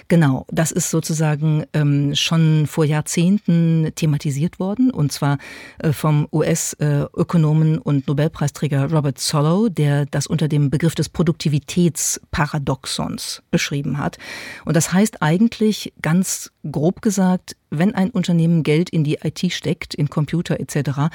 Genau, 0.08 0.46
das 0.50 0.72
ist 0.72 0.90
sozusagen 0.90 1.64
ähm, 1.72 2.14
schon 2.14 2.66
vor 2.66 2.84
Jahrzehnten 2.84 3.90
thematisiert 3.94 4.60
worden, 4.60 4.90
und 4.90 5.12
zwar 5.12 5.38
äh, 5.78 5.92
vom 5.92 6.28
US-Ökonomen 6.32 7.78
und 7.78 8.08
Nobelpreisträger 8.08 8.92
Robert 8.92 9.18
Solow, 9.18 9.70
der 9.70 10.04
das 10.06 10.26
unter 10.26 10.48
dem 10.48 10.70
Begriff 10.70 10.94
des 10.94 11.08
Produktivitätsparadoxons 11.08 13.42
beschrieben 13.50 13.98
hat. 13.98 14.18
Und 14.64 14.76
das 14.76 14.92
heißt 14.92 15.20
eigentlich 15.22 15.92
ganz 16.02 16.52
grob 16.70 17.00
gesagt, 17.02 17.56
wenn 17.70 17.94
ein 17.94 18.10
Unternehmen 18.10 18.62
Geld 18.62 18.90
in 18.90 19.02
die 19.04 19.20
IT 19.22 19.50
steckt, 19.52 19.94
in 19.94 20.10
Computer 20.10 20.60
etc., 20.60 21.08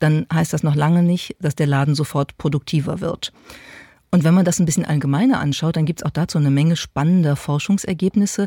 dann 0.00 0.26
heißt 0.32 0.52
das 0.52 0.64
noch 0.64 0.74
lange 0.74 1.04
nicht, 1.04 1.36
dass 1.40 1.54
der 1.54 1.68
Laden 1.68 1.94
sofort 1.94 2.36
produktiver 2.38 3.00
wird. 3.00 3.32
Und 4.14 4.24
wenn 4.24 4.34
man 4.34 4.44
das 4.44 4.58
ein 4.58 4.66
bisschen 4.66 4.84
allgemeiner 4.84 5.40
anschaut, 5.40 5.76
dann 5.76 5.86
gibt 5.86 6.00
es 6.00 6.04
auch 6.04 6.10
dazu 6.10 6.36
eine 6.36 6.50
Menge 6.50 6.76
spannender 6.76 7.34
Forschungsergebnisse. 7.34 8.46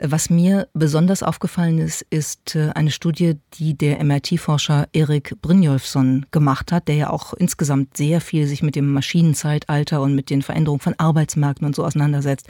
Was 0.00 0.28
mir 0.28 0.66
besonders 0.74 1.22
aufgefallen 1.22 1.78
ist, 1.78 2.02
ist 2.10 2.56
äh, 2.56 2.70
eine 2.74 2.90
Studie, 2.90 3.34
die 3.52 3.78
der 3.78 4.02
MIT-Forscher 4.02 4.88
Erik 4.92 5.40
Brynjolfsson 5.40 6.26
gemacht 6.32 6.72
hat, 6.72 6.88
der 6.88 6.96
ja 6.96 7.10
auch 7.10 7.32
insgesamt 7.32 7.96
sehr 7.96 8.20
viel 8.20 8.48
sich 8.48 8.64
mit 8.64 8.74
dem 8.74 8.92
Maschinenzeitalter 8.92 10.02
und 10.02 10.16
mit 10.16 10.30
den 10.30 10.42
Veränderungen 10.42 10.80
von 10.80 10.96
Arbeitsmärkten 10.98 11.64
und 11.64 11.76
so 11.76 11.84
auseinandersetzt. 11.84 12.48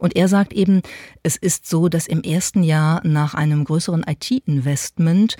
Und 0.00 0.16
er 0.16 0.26
sagt 0.26 0.52
eben, 0.52 0.82
es 1.22 1.36
ist 1.36 1.68
so, 1.68 1.88
dass 1.88 2.08
im 2.08 2.24
ersten 2.24 2.64
Jahr 2.64 3.06
nach 3.06 3.34
einem 3.34 3.64
größeren 3.64 4.04
IT-Investment 4.04 5.36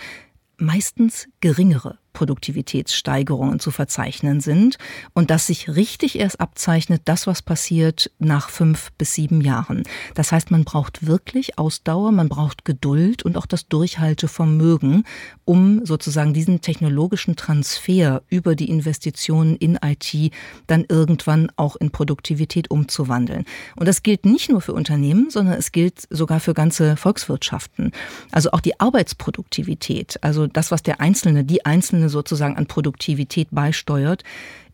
meistens 0.57 1.27
geringere 1.41 2.00
Produktivitätssteigerungen 2.12 3.61
zu 3.61 3.71
verzeichnen 3.71 4.40
sind 4.40 4.79
und 5.14 5.31
dass 5.31 5.47
sich 5.47 5.69
richtig 5.69 6.19
erst 6.19 6.40
abzeichnet, 6.40 7.02
das, 7.05 7.26
was 7.26 7.43
passiert 7.43 8.11
nach 8.19 8.50
fünf 8.50 8.90
bis 8.99 9.14
sieben 9.14 9.40
Jahren. 9.40 9.83
Das 10.14 10.33
heißt, 10.33 10.50
man 10.50 10.64
braucht 10.64 11.07
wirklich 11.07 11.59
Ausdauer, 11.59 12.12
man 12.12 12.29
braucht 12.29 12.64
Geduld 12.64 13.23
und 13.25 13.37
auch 13.37 13.47
das 13.47 13.69
Durchhaltevermögen, 13.69 15.05
um 15.45 15.85
sozusagen 15.85 16.35
diesen 16.35 16.61
technologischen 16.61 17.37
Transfer 17.37 18.23
über 18.29 18.55
die 18.55 18.71
Investitionen 18.71 19.57
in 19.57 19.79
IT 19.85 20.33
dann 20.67 20.85
irgendwann 20.88 21.50
auch 21.57 21.76
in 21.76 21.90
Produktivität 21.90 22.71
umzuwandeln. 22.71 23.45
Und 23.76 23.87
das 23.87 24.02
gilt 24.02 24.25
nicht 24.25 24.50
nur 24.50 24.61
für 24.61 24.73
Unternehmen, 24.73 25.31
sondern 25.31 25.55
es 25.55 25.73
gilt 25.73 26.07
sogar 26.11 26.40
für 26.40 26.55
ganze 26.55 26.97
Volkswirtschaften. 26.97 27.93
Also 28.33 28.52
auch 28.52 28.61
die 28.61 28.79
Arbeitsproduktivität, 28.81 30.19
also 30.23 30.47
das, 30.47 30.71
was 30.71 30.83
der 30.83 31.00
Einzelne, 31.00 31.45
die 31.45 31.64
Einzelne 31.64 32.00
Einzelne 32.00 32.09
sozusagen 32.09 32.57
an 32.57 32.66
Produktivität 32.66 33.49
beisteuert, 33.50 34.25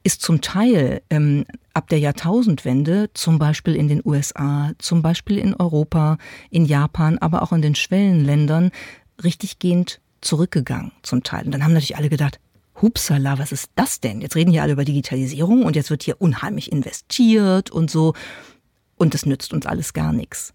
ist 0.04 0.22
zum 0.22 0.40
Teil 0.40 1.02
ähm, 1.10 1.44
ab 1.74 1.88
der 1.88 1.98
Jahrtausendwende, 1.98 3.10
zum 3.14 3.38
Beispiel 3.38 3.74
in 3.74 3.88
den 3.88 4.00
USA, 4.04 4.70
zum 4.78 5.02
Beispiel 5.02 5.38
in 5.38 5.54
Europa, 5.54 6.16
in 6.50 6.64
Japan, 6.64 7.18
aber 7.18 7.42
auch 7.42 7.52
in 7.52 7.62
den 7.62 7.74
Schwellenländern, 7.74 8.70
richtiggehend 9.24 10.00
zurückgegangen 10.20 10.92
zum 11.02 11.24
Teil. 11.24 11.44
Und 11.44 11.52
dann 11.52 11.64
haben 11.64 11.72
natürlich 11.72 11.96
alle 11.96 12.08
gedacht, 12.08 12.38
Hupsala, 12.80 13.38
was 13.38 13.52
ist 13.52 13.70
das 13.74 14.00
denn? 14.00 14.20
Jetzt 14.20 14.36
reden 14.36 14.52
hier 14.52 14.62
alle 14.62 14.74
über 14.74 14.84
Digitalisierung 14.84 15.64
und 15.64 15.74
jetzt 15.74 15.90
wird 15.90 16.04
hier 16.04 16.20
unheimlich 16.20 16.70
investiert 16.70 17.70
und 17.70 17.90
so. 17.90 18.14
Und 18.96 19.14
das 19.14 19.26
nützt 19.26 19.52
uns 19.52 19.66
alles 19.66 19.92
gar 19.92 20.12
nichts. 20.12 20.54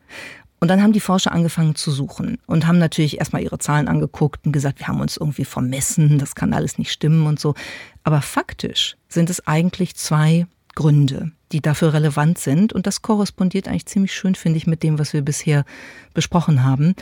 Und 0.62 0.68
dann 0.68 0.84
haben 0.84 0.94
die 0.94 1.00
Forscher 1.00 1.32
angefangen 1.32 1.74
zu 1.74 1.90
suchen 1.90 2.38
und 2.46 2.68
haben 2.68 2.78
natürlich 2.78 3.18
erstmal 3.18 3.42
ihre 3.42 3.58
Zahlen 3.58 3.88
angeguckt 3.88 4.46
und 4.46 4.52
gesagt, 4.52 4.78
wir 4.80 4.88
haben 4.88 5.02
uns 5.02 5.18
irgendwie 5.18 5.44
vermessen, 5.44 6.20
das 6.20 6.36
kann 6.36 6.54
alles 6.54 6.78
nicht 6.78 6.92
stimmen 6.92 7.26
und 7.26 7.40
so. 7.40 7.56
Aber 8.04 8.22
faktisch 8.22 8.96
sind 9.10 9.32
es 9.32 9.48
eigentlich 9.48 9.96
zwei 9.96 10.46
Gründe, 10.76 11.32
die 11.52 11.62
dafür 11.62 11.94
relevant 11.94 12.38
sind. 12.38 12.74
Und 12.74 12.86
das 12.86 13.02
korrespondiert 13.02 13.68
eigentlich 13.68 13.88
ziemlich 13.88 14.14
schön, 14.14 14.36
finde 14.36 14.58
ich, 14.58 14.68
mit 14.68 14.84
dem, 14.84 15.00
was 15.00 15.14
wir 15.14 15.24
bisher 15.24 15.66
besprochen 16.14 16.64
haben. 16.64 16.94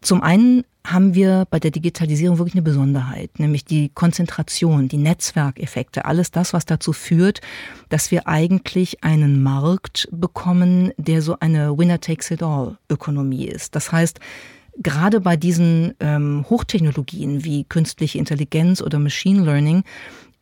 Zum 0.00 0.22
einen 0.22 0.64
haben 0.86 1.14
wir 1.14 1.46
bei 1.50 1.60
der 1.60 1.70
Digitalisierung 1.70 2.38
wirklich 2.38 2.54
eine 2.54 2.62
Besonderheit, 2.62 3.38
nämlich 3.38 3.64
die 3.64 3.90
Konzentration, 3.90 4.88
die 4.88 4.96
Netzwerkeffekte, 4.96 6.06
alles 6.06 6.30
das, 6.30 6.54
was 6.54 6.64
dazu 6.64 6.92
führt, 6.92 7.40
dass 7.90 8.10
wir 8.10 8.26
eigentlich 8.26 9.04
einen 9.04 9.42
Markt 9.42 10.08
bekommen, 10.10 10.92
der 10.96 11.20
so 11.20 11.36
eine 11.38 11.76
Winner-takes-it-all-Ökonomie 11.76 13.46
ist. 13.46 13.76
Das 13.76 13.92
heißt, 13.92 14.20
gerade 14.78 15.20
bei 15.20 15.36
diesen 15.36 15.94
ähm, 16.00 16.46
Hochtechnologien 16.48 17.44
wie 17.44 17.64
künstliche 17.64 18.18
Intelligenz 18.18 18.80
oder 18.80 18.98
Machine 18.98 19.44
Learning 19.44 19.84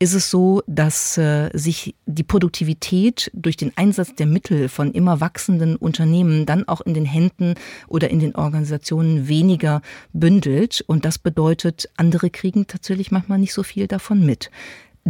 ist 0.01 0.15
es 0.15 0.31
so, 0.31 0.63
dass 0.67 1.19
äh, 1.19 1.51
sich 1.55 1.97
die 2.07 2.23
Produktivität 2.23 3.31
durch 3.35 3.57
den 3.57 3.77
Einsatz 3.77 4.15
der 4.15 4.27
Mittel 4.27 4.69
von 4.69 4.93
immer 4.93 5.21
wachsenden 5.21 5.75
Unternehmen 5.77 6.47
dann 6.47 6.69
auch 6.69 6.81
in 6.83 6.95
den 6.95 7.05
Händen 7.05 7.55
oder 7.89 8.09
in 8.09 8.21
den 8.21 8.37
Organisationen 8.37 9.27
weniger 9.27 9.83
bündelt. 10.13 10.85
Und 10.87 11.05
das 11.05 11.19
bedeutet, 11.19 11.89
andere 11.97 12.31
kriegen 12.31 12.69
tatsächlich 12.69 13.11
manchmal 13.11 13.39
nicht 13.39 13.53
so 13.53 13.65
viel 13.65 13.89
davon 13.89 14.25
mit. 14.25 14.51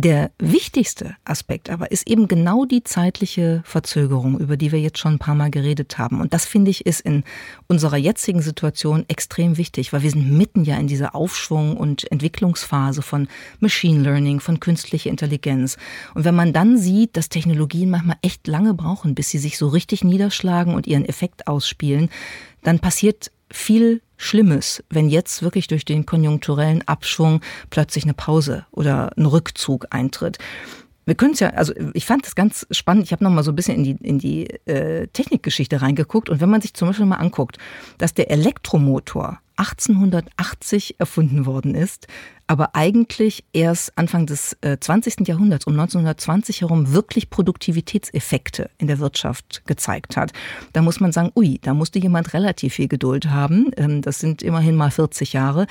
Der 0.00 0.30
wichtigste 0.38 1.16
Aspekt 1.24 1.70
aber 1.70 1.90
ist 1.90 2.06
eben 2.06 2.28
genau 2.28 2.64
die 2.64 2.84
zeitliche 2.84 3.62
Verzögerung, 3.64 4.38
über 4.38 4.56
die 4.56 4.70
wir 4.70 4.78
jetzt 4.78 5.00
schon 5.00 5.14
ein 5.14 5.18
paar 5.18 5.34
Mal 5.34 5.50
geredet 5.50 5.98
haben. 5.98 6.20
Und 6.20 6.32
das 6.32 6.46
finde 6.46 6.70
ich 6.70 6.86
ist 6.86 7.00
in 7.00 7.24
unserer 7.66 7.96
jetzigen 7.96 8.40
Situation 8.40 9.04
extrem 9.08 9.56
wichtig, 9.56 9.92
weil 9.92 10.02
wir 10.02 10.10
sind 10.12 10.30
mitten 10.30 10.62
ja 10.62 10.76
in 10.76 10.86
dieser 10.86 11.16
Aufschwung 11.16 11.76
und 11.76 12.08
Entwicklungsphase 12.12 13.02
von 13.02 13.26
Machine 13.58 14.04
Learning, 14.04 14.38
von 14.38 14.60
künstlicher 14.60 15.10
Intelligenz. 15.10 15.78
Und 16.14 16.24
wenn 16.24 16.36
man 16.36 16.52
dann 16.52 16.78
sieht, 16.78 17.16
dass 17.16 17.28
Technologien 17.28 17.90
manchmal 17.90 18.18
echt 18.22 18.46
lange 18.46 18.74
brauchen, 18.74 19.16
bis 19.16 19.30
sie 19.30 19.38
sich 19.38 19.58
so 19.58 19.66
richtig 19.66 20.04
niederschlagen 20.04 20.74
und 20.74 20.86
ihren 20.86 21.06
Effekt 21.06 21.48
ausspielen, 21.48 22.08
dann 22.62 22.78
passiert 22.78 23.32
viel 23.50 24.00
Schlimmes, 24.18 24.84
wenn 24.90 25.08
jetzt 25.08 25.42
wirklich 25.42 25.68
durch 25.68 25.86
den 25.86 26.04
konjunkturellen 26.04 26.86
Abschwung 26.86 27.40
plötzlich 27.70 28.04
eine 28.04 28.14
Pause 28.14 28.66
oder 28.72 29.12
ein 29.16 29.24
Rückzug 29.24 29.86
eintritt. 29.90 30.38
Wir 31.08 31.14
können 31.14 31.32
es 31.32 31.40
ja, 31.40 31.48
also 31.54 31.72
ich 31.94 32.04
fand 32.04 32.26
das 32.26 32.34
ganz 32.34 32.66
spannend. 32.70 33.04
Ich 33.04 33.12
habe 33.12 33.24
noch 33.24 33.30
mal 33.30 33.42
so 33.42 33.50
ein 33.50 33.56
bisschen 33.56 33.76
in 33.76 33.84
die 33.84 34.06
in 34.06 34.18
die 34.18 34.46
äh, 34.66 35.06
Technikgeschichte 35.06 35.80
reingeguckt 35.80 36.28
und 36.28 36.42
wenn 36.42 36.50
man 36.50 36.60
sich 36.60 36.74
zum 36.74 36.88
Beispiel 36.88 37.06
mal 37.06 37.16
anguckt, 37.16 37.56
dass 37.96 38.12
der 38.12 38.30
Elektromotor 38.30 39.40
1880 39.56 41.00
erfunden 41.00 41.46
worden 41.46 41.74
ist, 41.74 42.08
aber 42.46 42.74
eigentlich 42.74 43.42
erst 43.54 43.96
Anfang 43.96 44.26
des 44.26 44.54
äh, 44.60 44.76
20. 44.78 45.26
Jahrhunderts, 45.26 45.66
um 45.66 45.72
1920 45.72 46.60
herum, 46.60 46.92
wirklich 46.92 47.30
Produktivitätseffekte 47.30 48.68
in 48.76 48.86
der 48.86 48.98
Wirtschaft 48.98 49.62
gezeigt 49.66 50.18
hat. 50.18 50.32
Da 50.74 50.82
muss 50.82 51.00
man 51.00 51.12
sagen, 51.12 51.32
ui, 51.34 51.58
da 51.62 51.72
musste 51.72 51.98
jemand 51.98 52.34
relativ 52.34 52.74
viel 52.74 52.88
Geduld 52.88 53.30
haben. 53.30 53.70
Ähm, 53.78 54.02
das 54.02 54.18
sind 54.18 54.42
immerhin 54.42 54.76
mal 54.76 54.90
40 54.90 55.32
Jahre. 55.32 55.66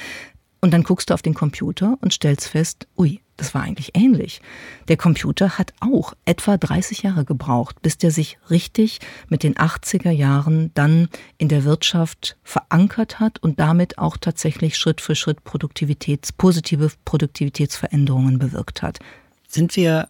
Und 0.62 0.74
dann 0.74 0.82
guckst 0.82 1.12
du 1.12 1.14
auf 1.14 1.22
den 1.22 1.36
Computer 1.36 2.00
und 2.02 2.12
stellst 2.12 2.48
fest, 2.48 2.88
ui, 2.98 3.22
das 3.38 3.54
war 3.54 3.62
eigentlich 3.62 3.92
ähnlich. 3.96 4.42
Der 4.88 4.98
Computer 4.98 5.58
hat 5.58 5.74
auch 5.80 6.14
etwa 6.26 6.58
30 6.58 7.04
Jahre 7.04 7.24
gebraucht, 7.24 7.82
bis 7.82 7.98
der 7.98 8.12
sich 8.12 8.38
richtig 8.50 9.00
mit 9.30 9.44
den 9.44 9.56
80er 9.56 10.12
Jahren 10.12 10.72
dann 10.74 11.08
in 11.38 11.48
der 11.48 11.64
Wirtschaft 11.64 12.38
verankert 12.44 13.20
hat 13.20 13.42
und 13.42 13.60
damit 13.60 13.98
auch 13.98 14.18
tatsächlich 14.18 14.78
Schritt 14.78 15.02
für 15.02 15.16
Schritt 15.16 15.44
Produktivitäts, 15.44 16.32
positive 16.32 16.92
Produktivitätsveränderungen 17.06 18.40
bewirkt 18.40 18.82
hat. 18.82 19.00
Sind 19.48 19.76
wir 19.76 20.10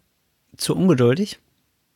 zu 0.56 0.76
ungeduldig? 0.76 1.40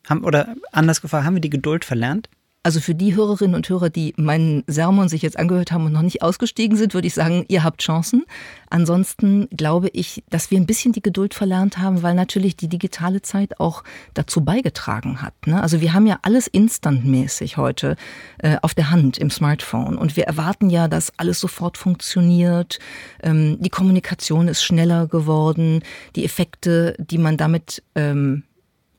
Haben, 0.07 0.23
oder 0.23 0.55
anders 0.71 1.01
gefragt, 1.01 1.25
haben 1.25 1.35
wir 1.35 1.41
die 1.41 1.49
Geduld 1.49 1.85
verlernt? 1.85 2.29
Also 2.63 2.79
für 2.79 2.93
die 2.93 3.15
Hörerinnen 3.15 3.55
und 3.55 3.67
Hörer, 3.67 3.89
die 3.89 4.13
meinen 4.17 4.63
Sermon 4.67 5.09
sich 5.09 5.23
jetzt 5.23 5.39
angehört 5.39 5.71
haben 5.71 5.87
und 5.87 5.93
noch 5.93 6.03
nicht 6.03 6.21
ausgestiegen 6.21 6.77
sind, 6.77 6.93
würde 6.93 7.07
ich 7.07 7.15
sagen, 7.15 7.43
ihr 7.47 7.63
habt 7.63 7.81
Chancen. 7.81 8.23
Ansonsten 8.69 9.47
glaube 9.49 9.89
ich, 9.93 10.23
dass 10.29 10.51
wir 10.51 10.59
ein 10.59 10.67
bisschen 10.67 10.93
die 10.93 11.01
Geduld 11.01 11.33
verlernt 11.33 11.79
haben, 11.79 12.03
weil 12.03 12.13
natürlich 12.13 12.55
die 12.55 12.67
digitale 12.67 13.23
Zeit 13.23 13.59
auch 13.59 13.83
dazu 14.13 14.41
beigetragen 14.41 15.23
hat. 15.23 15.33
Ne? 15.47 15.59
Also 15.59 15.81
wir 15.81 15.93
haben 15.93 16.05
ja 16.05 16.19
alles 16.21 16.45
instantmäßig 16.45 17.57
heute 17.57 17.95
äh, 18.37 18.57
auf 18.61 18.75
der 18.75 18.91
Hand 18.91 19.17
im 19.17 19.31
Smartphone 19.31 19.97
und 19.97 20.15
wir 20.15 20.25
erwarten 20.25 20.69
ja, 20.69 20.87
dass 20.87 21.17
alles 21.17 21.39
sofort 21.39 21.79
funktioniert. 21.79 22.77
Ähm, 23.23 23.57
die 23.59 23.69
Kommunikation 23.69 24.47
ist 24.47 24.61
schneller 24.61 25.07
geworden, 25.07 25.81
die 26.15 26.25
Effekte, 26.25 26.95
die 26.99 27.17
man 27.17 27.37
damit 27.37 27.81
ähm, 27.95 28.43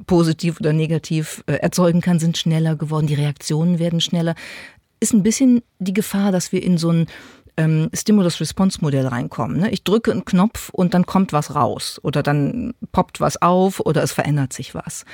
positiv 0.07 0.61
oder 0.61 0.73
negativ 0.73 1.43
äh, 1.47 1.55
erzeugen 1.55 2.01
kann, 2.01 2.19
sind 2.19 2.39
schneller 2.39 2.77
geworden, 2.77 3.07
die 3.07 3.15
Reaktionen 3.15 3.79
werden 3.79 4.01
schneller. 4.01 4.35
Ist 5.01 5.13
ein 5.13 5.23
bisschen 5.23 5.63
die 5.79 5.95
Gefahr, 5.95 6.33
dass 6.33 6.53
wir 6.53 6.63
in 6.63 6.79
so 6.79 6.91
ein 6.91 7.07
ähm, 7.57 7.91
Stimulus-Response-Modell 7.93 9.07
reinkommen. 9.07 9.59
Ne? 9.59 9.71
Ich 9.71 9.85
drücke 9.85 10.13
einen 10.13 10.25
Knopf 10.25 10.71
und 10.71 10.95
dann 10.95 11.07
kommt 11.07 11.33
was 11.33 11.55
raus 11.55 12.01
oder 12.03 12.23
dann 12.23 12.75
poppt 12.93 13.21
was 13.21 13.41
auf 13.43 13.81
oder 13.81 14.03
es 14.03 14.13
verändert 14.13 14.53
sich 14.53 14.75
was. 14.75 15.05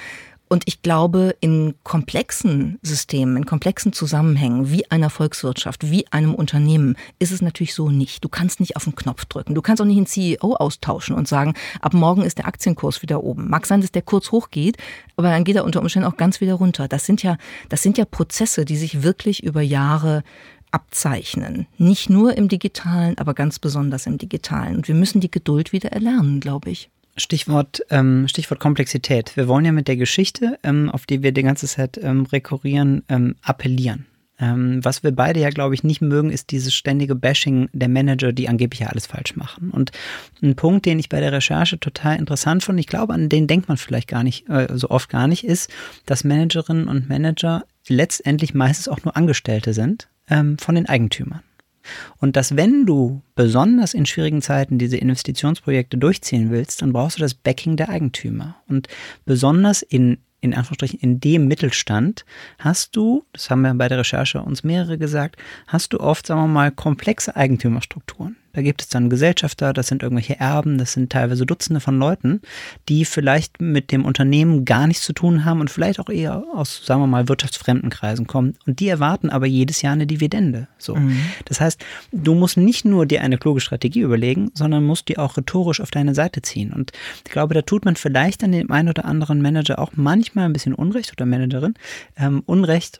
Und 0.48 0.64
ich 0.66 0.82
glaube, 0.82 1.36
in 1.40 1.74
komplexen 1.84 2.78
Systemen, 2.82 3.36
in 3.36 3.46
komplexen 3.46 3.92
Zusammenhängen, 3.92 4.70
wie 4.70 4.90
einer 4.90 5.10
Volkswirtschaft, 5.10 5.90
wie 5.90 6.06
einem 6.10 6.34
Unternehmen, 6.34 6.96
ist 7.18 7.32
es 7.32 7.42
natürlich 7.42 7.74
so 7.74 7.90
nicht. 7.90 8.24
Du 8.24 8.28
kannst 8.28 8.60
nicht 8.60 8.76
auf 8.76 8.84
den 8.84 8.96
Knopf 8.96 9.26
drücken. 9.26 9.54
Du 9.54 9.62
kannst 9.62 9.82
auch 9.82 9.86
nicht 9.86 9.98
einen 9.98 10.06
CEO 10.06 10.54
austauschen 10.54 11.14
und 11.14 11.28
sagen, 11.28 11.54
ab 11.80 11.92
morgen 11.92 12.22
ist 12.22 12.38
der 12.38 12.46
Aktienkurs 12.46 13.02
wieder 13.02 13.22
oben. 13.22 13.50
Mag 13.50 13.66
sein, 13.66 13.82
dass 13.82 13.92
der 13.92 14.02
kurz 14.02 14.32
hochgeht, 14.32 14.78
aber 15.16 15.28
dann 15.28 15.44
geht 15.44 15.56
er 15.56 15.64
unter 15.64 15.80
Umständen 15.80 16.08
auch 16.08 16.16
ganz 16.16 16.40
wieder 16.40 16.54
runter. 16.54 16.88
Das 16.88 17.04
sind 17.04 17.22
ja, 17.22 17.36
das 17.68 17.82
sind 17.82 17.98
ja 17.98 18.04
Prozesse, 18.04 18.64
die 18.64 18.76
sich 18.76 19.02
wirklich 19.02 19.42
über 19.42 19.60
Jahre 19.60 20.22
abzeichnen. 20.70 21.66
Nicht 21.76 22.10
nur 22.10 22.36
im 22.36 22.48
digitalen, 22.48 23.16
aber 23.18 23.34
ganz 23.34 23.58
besonders 23.58 24.06
im 24.06 24.18
digitalen. 24.18 24.76
Und 24.76 24.88
wir 24.88 24.94
müssen 24.94 25.20
die 25.20 25.30
Geduld 25.30 25.72
wieder 25.72 25.92
erlernen, 25.92 26.40
glaube 26.40 26.70
ich. 26.70 26.90
Stichwort, 27.18 27.82
ähm, 27.90 28.26
Stichwort 28.28 28.60
Komplexität. 28.60 29.36
Wir 29.36 29.48
wollen 29.48 29.64
ja 29.64 29.72
mit 29.72 29.88
der 29.88 29.96
Geschichte, 29.96 30.58
ähm, 30.62 30.90
auf 30.90 31.06
die 31.06 31.22
wir 31.22 31.32
die 31.32 31.42
ganze 31.42 31.66
Zeit 31.66 31.98
ähm, 32.02 32.26
rekurrieren, 32.26 33.02
ähm, 33.08 33.36
appellieren. 33.42 34.06
Ähm, 34.40 34.84
was 34.84 35.02
wir 35.02 35.10
beide 35.10 35.40
ja, 35.40 35.50
glaube 35.50 35.74
ich, 35.74 35.82
nicht 35.82 36.00
mögen, 36.00 36.30
ist 36.30 36.50
dieses 36.50 36.72
ständige 36.72 37.14
Bashing 37.14 37.68
der 37.72 37.88
Manager, 37.88 38.32
die 38.32 38.48
angeblich 38.48 38.80
ja 38.80 38.88
alles 38.88 39.06
falsch 39.06 39.34
machen. 39.34 39.70
Und 39.70 39.90
ein 40.42 40.54
Punkt, 40.54 40.86
den 40.86 40.98
ich 40.98 41.08
bei 41.08 41.20
der 41.20 41.32
Recherche 41.32 41.80
total 41.80 42.16
interessant 42.16 42.62
fand, 42.62 42.78
ich 42.78 42.86
glaube, 42.86 43.14
an 43.14 43.28
den 43.28 43.48
denkt 43.48 43.68
man 43.68 43.76
vielleicht 43.76 44.08
gar 44.08 44.22
nicht, 44.22 44.48
äh, 44.48 44.68
so 44.74 44.90
oft 44.90 45.08
gar 45.08 45.26
nicht, 45.26 45.44
ist, 45.44 45.70
dass 46.06 46.24
Managerinnen 46.24 46.86
und 46.86 47.08
Manager 47.08 47.64
letztendlich 47.88 48.54
meistens 48.54 48.88
auch 48.88 49.02
nur 49.02 49.16
Angestellte 49.16 49.72
sind 49.72 50.08
ähm, 50.30 50.56
von 50.58 50.76
den 50.76 50.88
Eigentümern. 50.88 51.42
Und 52.18 52.36
dass 52.36 52.56
wenn 52.56 52.86
du 52.86 53.22
besonders 53.34 53.94
in 53.94 54.06
schwierigen 54.06 54.42
Zeiten 54.42 54.78
diese 54.78 54.96
Investitionsprojekte 54.96 55.98
durchziehen 55.98 56.50
willst, 56.50 56.82
dann 56.82 56.92
brauchst 56.92 57.18
du 57.18 57.20
das 57.20 57.34
Backing 57.34 57.76
der 57.76 57.88
Eigentümer. 57.88 58.56
Und 58.68 58.88
besonders 59.24 59.82
in 59.82 60.18
in 60.40 60.54
Anführungsstrichen 60.54 61.00
in 61.00 61.20
dem 61.20 61.48
Mittelstand 61.48 62.24
hast 62.58 62.94
du, 62.94 63.24
das 63.32 63.50
haben 63.50 63.62
wir 63.62 63.74
bei 63.74 63.88
der 63.88 63.98
Recherche 63.98 64.40
uns 64.40 64.62
mehrere 64.62 64.96
gesagt, 64.96 65.36
hast 65.66 65.92
du 65.92 66.00
oft, 66.00 66.26
sagen 66.26 66.42
wir 66.42 66.46
mal, 66.46 66.70
komplexe 66.70 67.34
Eigentümerstrukturen. 67.34 68.36
Da 68.58 68.62
gibt 68.62 68.82
es 68.82 68.88
dann 68.88 69.08
Gesellschafter, 69.08 69.72
das 69.72 69.86
sind 69.86 70.02
irgendwelche 70.02 70.40
Erben, 70.40 70.78
das 70.78 70.92
sind 70.92 71.12
teilweise 71.12 71.46
Dutzende 71.46 71.78
von 71.78 71.96
Leuten, 71.96 72.40
die 72.88 73.04
vielleicht 73.04 73.60
mit 73.60 73.92
dem 73.92 74.04
Unternehmen 74.04 74.64
gar 74.64 74.88
nichts 74.88 75.04
zu 75.04 75.12
tun 75.12 75.44
haben 75.44 75.60
und 75.60 75.70
vielleicht 75.70 76.00
auch 76.00 76.08
eher 76.08 76.42
aus, 76.52 76.84
sagen 76.84 77.00
wir 77.00 77.06
mal, 77.06 77.28
wirtschaftsfremden 77.28 77.88
Kreisen 77.88 78.26
kommen. 78.26 78.56
Und 78.66 78.80
die 78.80 78.88
erwarten 78.88 79.30
aber 79.30 79.46
jedes 79.46 79.80
Jahr 79.80 79.92
eine 79.92 80.08
Dividende. 80.08 80.66
So. 80.76 80.96
Mhm. 80.96 81.20
Das 81.44 81.60
heißt, 81.60 81.80
du 82.10 82.34
musst 82.34 82.56
nicht 82.56 82.84
nur 82.84 83.06
dir 83.06 83.22
eine 83.22 83.38
kluge 83.38 83.60
Strategie 83.60 84.00
überlegen, 84.00 84.50
sondern 84.54 84.82
musst 84.82 85.06
die 85.06 85.18
auch 85.18 85.36
rhetorisch 85.36 85.80
auf 85.80 85.92
deine 85.92 86.16
Seite 86.16 86.42
ziehen. 86.42 86.72
Und 86.72 86.90
ich 87.24 87.30
glaube, 87.30 87.54
da 87.54 87.62
tut 87.62 87.84
man 87.84 87.94
vielleicht 87.94 88.42
an 88.42 88.50
dem 88.50 88.72
einen 88.72 88.88
oder 88.88 89.04
anderen 89.04 89.40
Manager 89.40 89.78
auch 89.78 89.92
manchmal 89.94 90.46
ein 90.46 90.52
bisschen 90.52 90.74
Unrecht 90.74 91.12
oder 91.12 91.26
Managerin, 91.26 91.74
ähm, 92.16 92.42
Unrecht, 92.44 92.98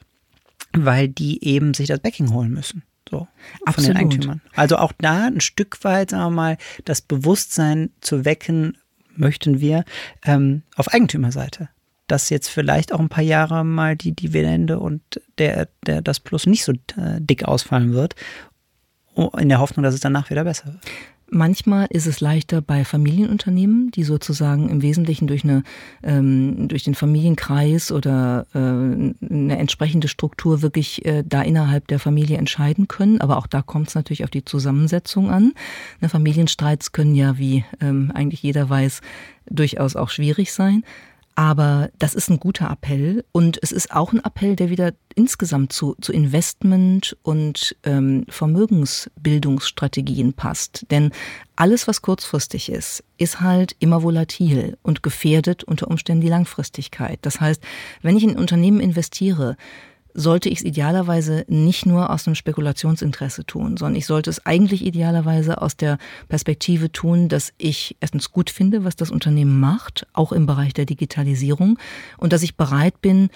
weil 0.71 1.09
die 1.09 1.43
eben 1.43 1.73
sich 1.73 1.89
das 1.89 1.99
Backing 1.99 2.31
holen 2.31 2.53
müssen. 2.53 2.83
So, 3.09 3.27
von 3.67 3.83
den 3.83 3.97
Eigentümern. 3.97 4.41
Also 4.55 4.77
auch 4.77 4.93
da 4.99 5.25
ein 5.25 5.41
Stück 5.41 5.83
weit, 5.83 6.11
sagen 6.11 6.23
wir 6.23 6.29
mal, 6.29 6.57
das 6.85 7.01
Bewusstsein 7.01 7.91
zu 8.01 8.25
wecken, 8.25 8.77
möchten 9.15 9.59
wir 9.59 9.83
ähm, 10.25 10.63
auf 10.75 10.93
Eigentümerseite. 10.93 11.69
Dass 12.07 12.29
jetzt 12.29 12.49
vielleicht 12.49 12.93
auch 12.93 12.99
ein 12.99 13.09
paar 13.09 13.23
Jahre 13.23 13.63
mal 13.63 13.95
die 13.95 14.13
Dividende 14.13 14.79
und 14.79 15.01
der, 15.37 15.67
der, 15.85 16.01
das 16.01 16.19
Plus 16.19 16.45
nicht 16.45 16.63
so 16.63 16.71
äh, 16.71 17.19
dick 17.19 17.43
ausfallen 17.43 17.93
wird, 17.93 18.15
in 19.37 19.49
der 19.49 19.59
Hoffnung, 19.59 19.83
dass 19.83 19.93
es 19.93 19.99
danach 19.99 20.29
wieder 20.29 20.43
besser 20.43 20.67
wird. 20.67 20.85
Manchmal 21.31 21.87
ist 21.89 22.07
es 22.07 22.21
leichter 22.21 22.61
bei 22.61 22.83
Familienunternehmen, 22.83 23.91
die 23.91 24.03
sozusagen 24.03 24.69
im 24.69 24.81
Wesentlichen 24.81 25.27
durch, 25.27 25.43
eine, 25.43 25.63
ähm, 26.03 26.67
durch 26.67 26.83
den 26.83 26.95
Familienkreis 26.95 27.91
oder 27.91 28.47
äh, 28.53 28.57
eine 28.57 29.57
entsprechende 29.57 30.07
Struktur 30.07 30.61
wirklich 30.61 31.05
äh, 31.05 31.23
da 31.25 31.41
innerhalb 31.41 31.87
der 31.87 31.99
Familie 31.99 32.37
entscheiden 32.37 32.87
können. 32.87 33.21
Aber 33.21 33.37
auch 33.37 33.47
da 33.47 33.61
kommt 33.61 33.89
es 33.89 33.95
natürlich 33.95 34.23
auf 34.23 34.31
die 34.31 34.45
Zusammensetzung 34.45 35.29
an. 35.29 35.53
Ne, 36.01 36.09
Familienstreits 36.09 36.91
können 36.91 37.13
ja, 37.13 37.37
wie 37.37 37.63
ähm, 37.79 38.11
eigentlich 38.13 38.41
jeder 38.41 38.69
weiß, 38.69 39.01
durchaus 39.49 39.95
auch 39.95 40.09
schwierig 40.09 40.51
sein. 40.51 40.83
Aber 41.35 41.89
das 41.97 42.15
ist 42.15 42.29
ein 42.29 42.39
guter 42.39 42.69
Appell 42.69 43.23
und 43.31 43.57
es 43.61 43.71
ist 43.71 43.91
auch 43.91 44.11
ein 44.11 44.23
Appell, 44.23 44.57
der 44.57 44.69
wieder 44.69 44.91
insgesamt 45.15 45.71
zu, 45.71 45.95
zu 46.01 46.11
Investment 46.11 47.15
und 47.23 47.77
ähm, 47.83 48.25
Vermögensbildungsstrategien 48.27 50.33
passt. 50.33 50.85
Denn 50.91 51.11
alles, 51.55 51.87
was 51.87 52.01
kurzfristig 52.01 52.69
ist, 52.69 53.03
ist 53.17 53.41
halt 53.41 53.75
immer 53.79 54.03
volatil 54.03 54.77
und 54.81 55.03
gefährdet 55.03 55.63
unter 55.63 55.89
Umständen 55.89 56.21
die 56.21 56.29
Langfristigkeit. 56.29 57.19
Das 57.21 57.39
heißt, 57.39 57.61
wenn 58.01 58.17
ich 58.17 58.23
in 58.23 58.31
ein 58.31 58.37
Unternehmen 58.37 58.79
investiere, 58.79 59.55
sollte 60.13 60.49
ich 60.49 60.59
es 60.59 60.65
idealerweise 60.65 61.45
nicht 61.47 61.85
nur 61.85 62.09
aus 62.09 62.27
einem 62.27 62.35
Spekulationsinteresse 62.35 63.45
tun, 63.45 63.77
sondern 63.77 63.95
ich 63.95 64.05
sollte 64.05 64.29
es 64.29 64.45
eigentlich 64.45 64.85
idealerweise 64.85 65.61
aus 65.61 65.77
der 65.77 65.97
Perspektive 66.27 66.91
tun, 66.91 67.29
dass 67.29 67.53
ich 67.57 67.95
erstens 67.99 68.31
gut 68.31 68.49
finde, 68.49 68.83
was 68.83 68.95
das 68.95 69.11
Unternehmen 69.11 69.59
macht, 69.59 70.07
auch 70.13 70.31
im 70.31 70.45
Bereich 70.45 70.73
der 70.73 70.85
Digitalisierung, 70.85 71.77
und 72.17 72.33
dass 72.33 72.43
ich 72.43 72.55
bereit 72.55 73.01
bin, 73.01 73.29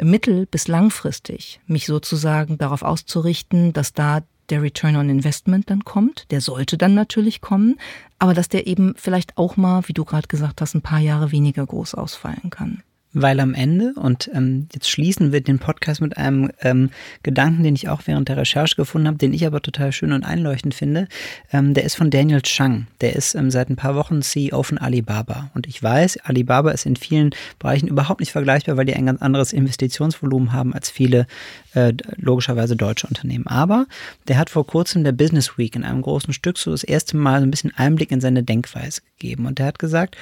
mittel- 0.00 0.46
bis 0.46 0.68
langfristig 0.68 1.60
mich 1.66 1.86
sozusagen 1.86 2.58
darauf 2.58 2.82
auszurichten, 2.82 3.72
dass 3.72 3.92
da 3.92 4.22
der 4.48 4.62
Return 4.62 4.96
on 4.96 5.08
Investment 5.08 5.70
dann 5.70 5.84
kommt. 5.84 6.26
Der 6.30 6.40
sollte 6.40 6.76
dann 6.76 6.94
natürlich 6.94 7.40
kommen, 7.40 7.78
aber 8.18 8.34
dass 8.34 8.48
der 8.48 8.66
eben 8.66 8.94
vielleicht 8.96 9.38
auch 9.38 9.56
mal, 9.56 9.82
wie 9.86 9.92
du 9.92 10.04
gerade 10.04 10.28
gesagt 10.28 10.60
hast, 10.60 10.74
ein 10.74 10.82
paar 10.82 10.98
Jahre 10.98 11.32
weniger 11.32 11.64
groß 11.64 11.94
ausfallen 11.94 12.50
kann. 12.50 12.82
Weil 13.12 13.40
am 13.40 13.54
Ende, 13.54 13.92
und 13.96 14.30
ähm, 14.34 14.68
jetzt 14.72 14.88
schließen 14.88 15.32
wir 15.32 15.40
den 15.40 15.58
Podcast 15.58 16.00
mit 16.00 16.16
einem 16.16 16.50
ähm, 16.60 16.90
Gedanken, 17.24 17.64
den 17.64 17.74
ich 17.74 17.88
auch 17.88 18.02
während 18.06 18.28
der 18.28 18.36
Recherche 18.36 18.76
gefunden 18.76 19.08
habe, 19.08 19.18
den 19.18 19.32
ich 19.32 19.44
aber 19.44 19.60
total 19.60 19.90
schön 19.90 20.12
und 20.12 20.22
einleuchtend 20.22 20.74
finde, 20.74 21.08
ähm, 21.52 21.74
der 21.74 21.82
ist 21.82 21.96
von 21.96 22.10
Daniel 22.10 22.40
Chang. 22.42 22.86
Der 23.00 23.16
ist 23.16 23.34
ähm, 23.34 23.50
seit 23.50 23.68
ein 23.68 23.74
paar 23.74 23.96
Wochen 23.96 24.22
CEO 24.22 24.62
von 24.62 24.78
Alibaba. 24.78 25.50
Und 25.54 25.66
ich 25.66 25.82
weiß, 25.82 26.18
Alibaba 26.18 26.70
ist 26.70 26.86
in 26.86 26.94
vielen 26.94 27.30
Bereichen 27.58 27.88
überhaupt 27.88 28.20
nicht 28.20 28.30
vergleichbar, 28.30 28.76
weil 28.76 28.86
die 28.86 28.94
ein 28.94 29.06
ganz 29.06 29.20
anderes 29.20 29.52
Investitionsvolumen 29.52 30.52
haben 30.52 30.72
als 30.72 30.88
viele 30.88 31.26
äh, 31.74 31.92
logischerweise 32.16 32.76
deutsche 32.76 33.08
Unternehmen. 33.08 33.48
Aber 33.48 33.86
der 34.28 34.38
hat 34.38 34.50
vor 34.50 34.64
kurzem 34.64 35.02
der 35.02 35.12
Business 35.12 35.58
Week 35.58 35.74
in 35.74 35.84
einem 35.84 36.02
großen 36.02 36.32
Stück 36.32 36.58
so 36.58 36.70
das 36.70 36.84
erste 36.84 37.16
Mal 37.16 37.40
so 37.40 37.46
ein 37.46 37.50
bisschen 37.50 37.74
Einblick 37.76 38.12
in 38.12 38.20
seine 38.20 38.44
Denkweise 38.44 39.00
gegeben. 39.18 39.46
Und 39.46 39.58
der 39.58 39.66
hat 39.66 39.80
gesagt, 39.80 40.16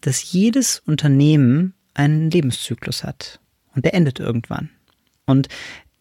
dass 0.00 0.32
jedes 0.32 0.82
Unternehmen 0.84 1.74
einen 1.94 2.30
Lebenszyklus 2.30 3.04
hat. 3.04 3.40
Und 3.74 3.84
der 3.84 3.94
endet 3.94 4.20
irgendwann. 4.20 4.70
Und 5.26 5.48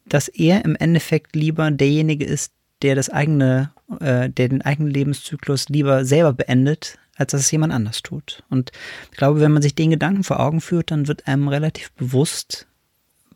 dass 0.05 0.27
er 0.27 0.65
im 0.65 0.75
Endeffekt 0.75 1.35
lieber 1.35 1.71
derjenige 1.71 2.25
ist, 2.25 2.51
der 2.81 2.95
das 2.95 3.09
eigene, 3.09 3.71
äh, 3.99 4.29
der 4.29 4.49
den 4.49 4.61
eigenen 4.61 4.91
Lebenszyklus 4.91 5.69
lieber 5.69 6.03
selber 6.05 6.33
beendet, 6.33 6.97
als 7.15 7.31
dass 7.31 7.41
es 7.41 7.51
jemand 7.51 7.71
anders 7.71 8.01
tut. 8.01 8.43
Und 8.49 8.71
ich 9.11 9.17
glaube, 9.17 9.39
wenn 9.39 9.51
man 9.51 9.61
sich 9.61 9.75
den 9.75 9.91
Gedanken 9.91 10.23
vor 10.23 10.39
Augen 10.39 10.61
führt, 10.61 10.91
dann 10.91 11.07
wird 11.07 11.27
einem 11.27 11.47
relativ 11.47 11.91
bewusst, 11.93 12.67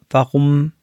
warum 0.10 0.74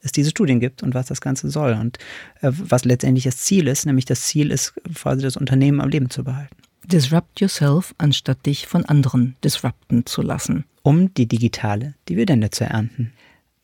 es 0.00 0.12
diese 0.12 0.30
Studien 0.30 0.60
gibt 0.60 0.82
und 0.82 0.94
was 0.94 1.06
das 1.06 1.20
Ganze 1.20 1.50
soll 1.50 1.72
und 1.72 1.98
äh, 2.40 2.50
was 2.52 2.84
letztendlich 2.84 3.24
das 3.24 3.38
Ziel 3.38 3.68
ist, 3.68 3.86
nämlich 3.86 4.04
das 4.04 4.22
Ziel 4.22 4.50
ist, 4.50 4.74
quasi 4.94 5.22
das 5.22 5.36
Unternehmen 5.36 5.80
am 5.80 5.88
Leben 5.88 6.10
zu 6.10 6.24
behalten. 6.24 6.56
Disrupt 6.84 7.40
yourself, 7.40 7.94
anstatt 7.98 8.46
dich 8.46 8.66
von 8.66 8.84
anderen 8.84 9.36
disrupten 9.44 10.06
zu 10.06 10.22
lassen 10.22 10.64
um 10.88 11.12
die 11.12 11.28
digitale 11.28 11.96
Dividende 12.08 12.48
zu 12.48 12.64
ernten. 12.64 13.12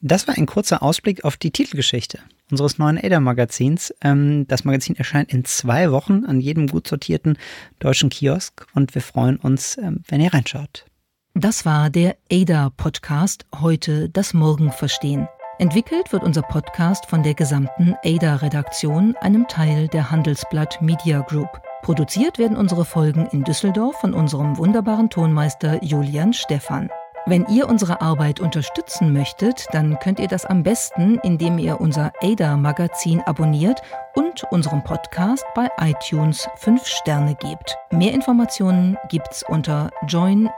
Das 0.03 0.29
war 0.29 0.37
ein 0.37 0.45
kurzer 0.45 0.83
Ausblick 0.83 1.25
auf 1.25 1.39
die 1.39 1.51
Titelgeschichte 1.51 2.19
unseres 2.51 2.77
neuen 2.77 2.99
ADA-Magazins. 3.03 3.95
Ähm, 4.03 4.47
das 4.47 4.65
Magazin 4.65 4.95
erscheint 4.95 5.33
in 5.33 5.47
zwei 5.47 5.91
Wochen 5.91 6.27
an 6.27 6.39
jedem 6.39 6.67
gut 6.67 6.87
sortierten 6.87 7.39
deutschen 7.79 8.11
Kiosk 8.11 8.67
und 8.75 8.95
wir 8.95 9.01
freuen 9.01 9.39
uns, 9.39 9.79
ähm, 9.79 10.03
wenn 10.07 10.21
ihr 10.21 10.35
reinschaut. 10.35 10.85
Das 11.33 11.65
war 11.65 11.89
der 11.89 12.17
ADA-Podcast, 12.31 13.47
heute 13.59 14.11
das 14.11 14.35
Morgen 14.35 14.71
verstehen. 14.71 15.27
Entwickelt 15.59 16.13
wird 16.13 16.25
unser 16.25 16.43
Podcast 16.43 17.07
von 17.07 17.23
der 17.23 17.33
gesamten 17.33 17.95
ADA-Redaktion, 18.05 19.17
einem 19.23 19.49
Teil 19.49 19.89
der 19.89 20.11
Handelsblatt 20.11 20.83
Media 20.83 21.21
Group. 21.21 21.49
Produziert 21.81 22.39
werden 22.39 22.59
unsere 22.59 22.85
Folgen 22.85 23.25
in 23.33 23.45
Düsseldorf 23.45 23.99
von 23.99 24.13
unserem 24.13 24.59
wunderbaren 24.59 25.09
Tonmeister 25.09 25.83
Julian 25.83 26.35
Stephan. 26.35 26.91
Wenn 27.27 27.47
ihr 27.47 27.71
unsere 27.71 28.03
Arbeit 28.03 28.39
unterstützen 28.39 29.15
möchtet, 29.15 29.65
dann 29.73 29.99
könnt 29.99 30.21
ihr 30.21 30.29
das 30.29 30.45
am 30.45 30.63
besten, 30.63 31.19
indem 31.23 31.59
ihr 31.59 31.81
unser 31.81 32.13
ADA-Magazin 32.21 33.23
abonniert 33.23 33.81
und 34.15 34.45
unserem 34.51 34.85
Podcast 34.85 35.43
bei 35.55 35.71
iTunes 35.81 36.47
5 36.57 36.87
Sterne 36.87 37.35
gebt. 37.37 37.79
Mehr 37.91 38.13
Informationen 38.13 38.99
gibt's 39.09 39.43
unter 39.49 39.91
join-ada.com. 40.07 40.55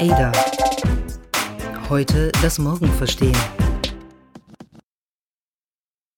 ADA. 0.00 0.32
Heute 1.90 2.32
das 2.40 2.58
Morgen 2.58 2.88
verstehen. 2.94 3.36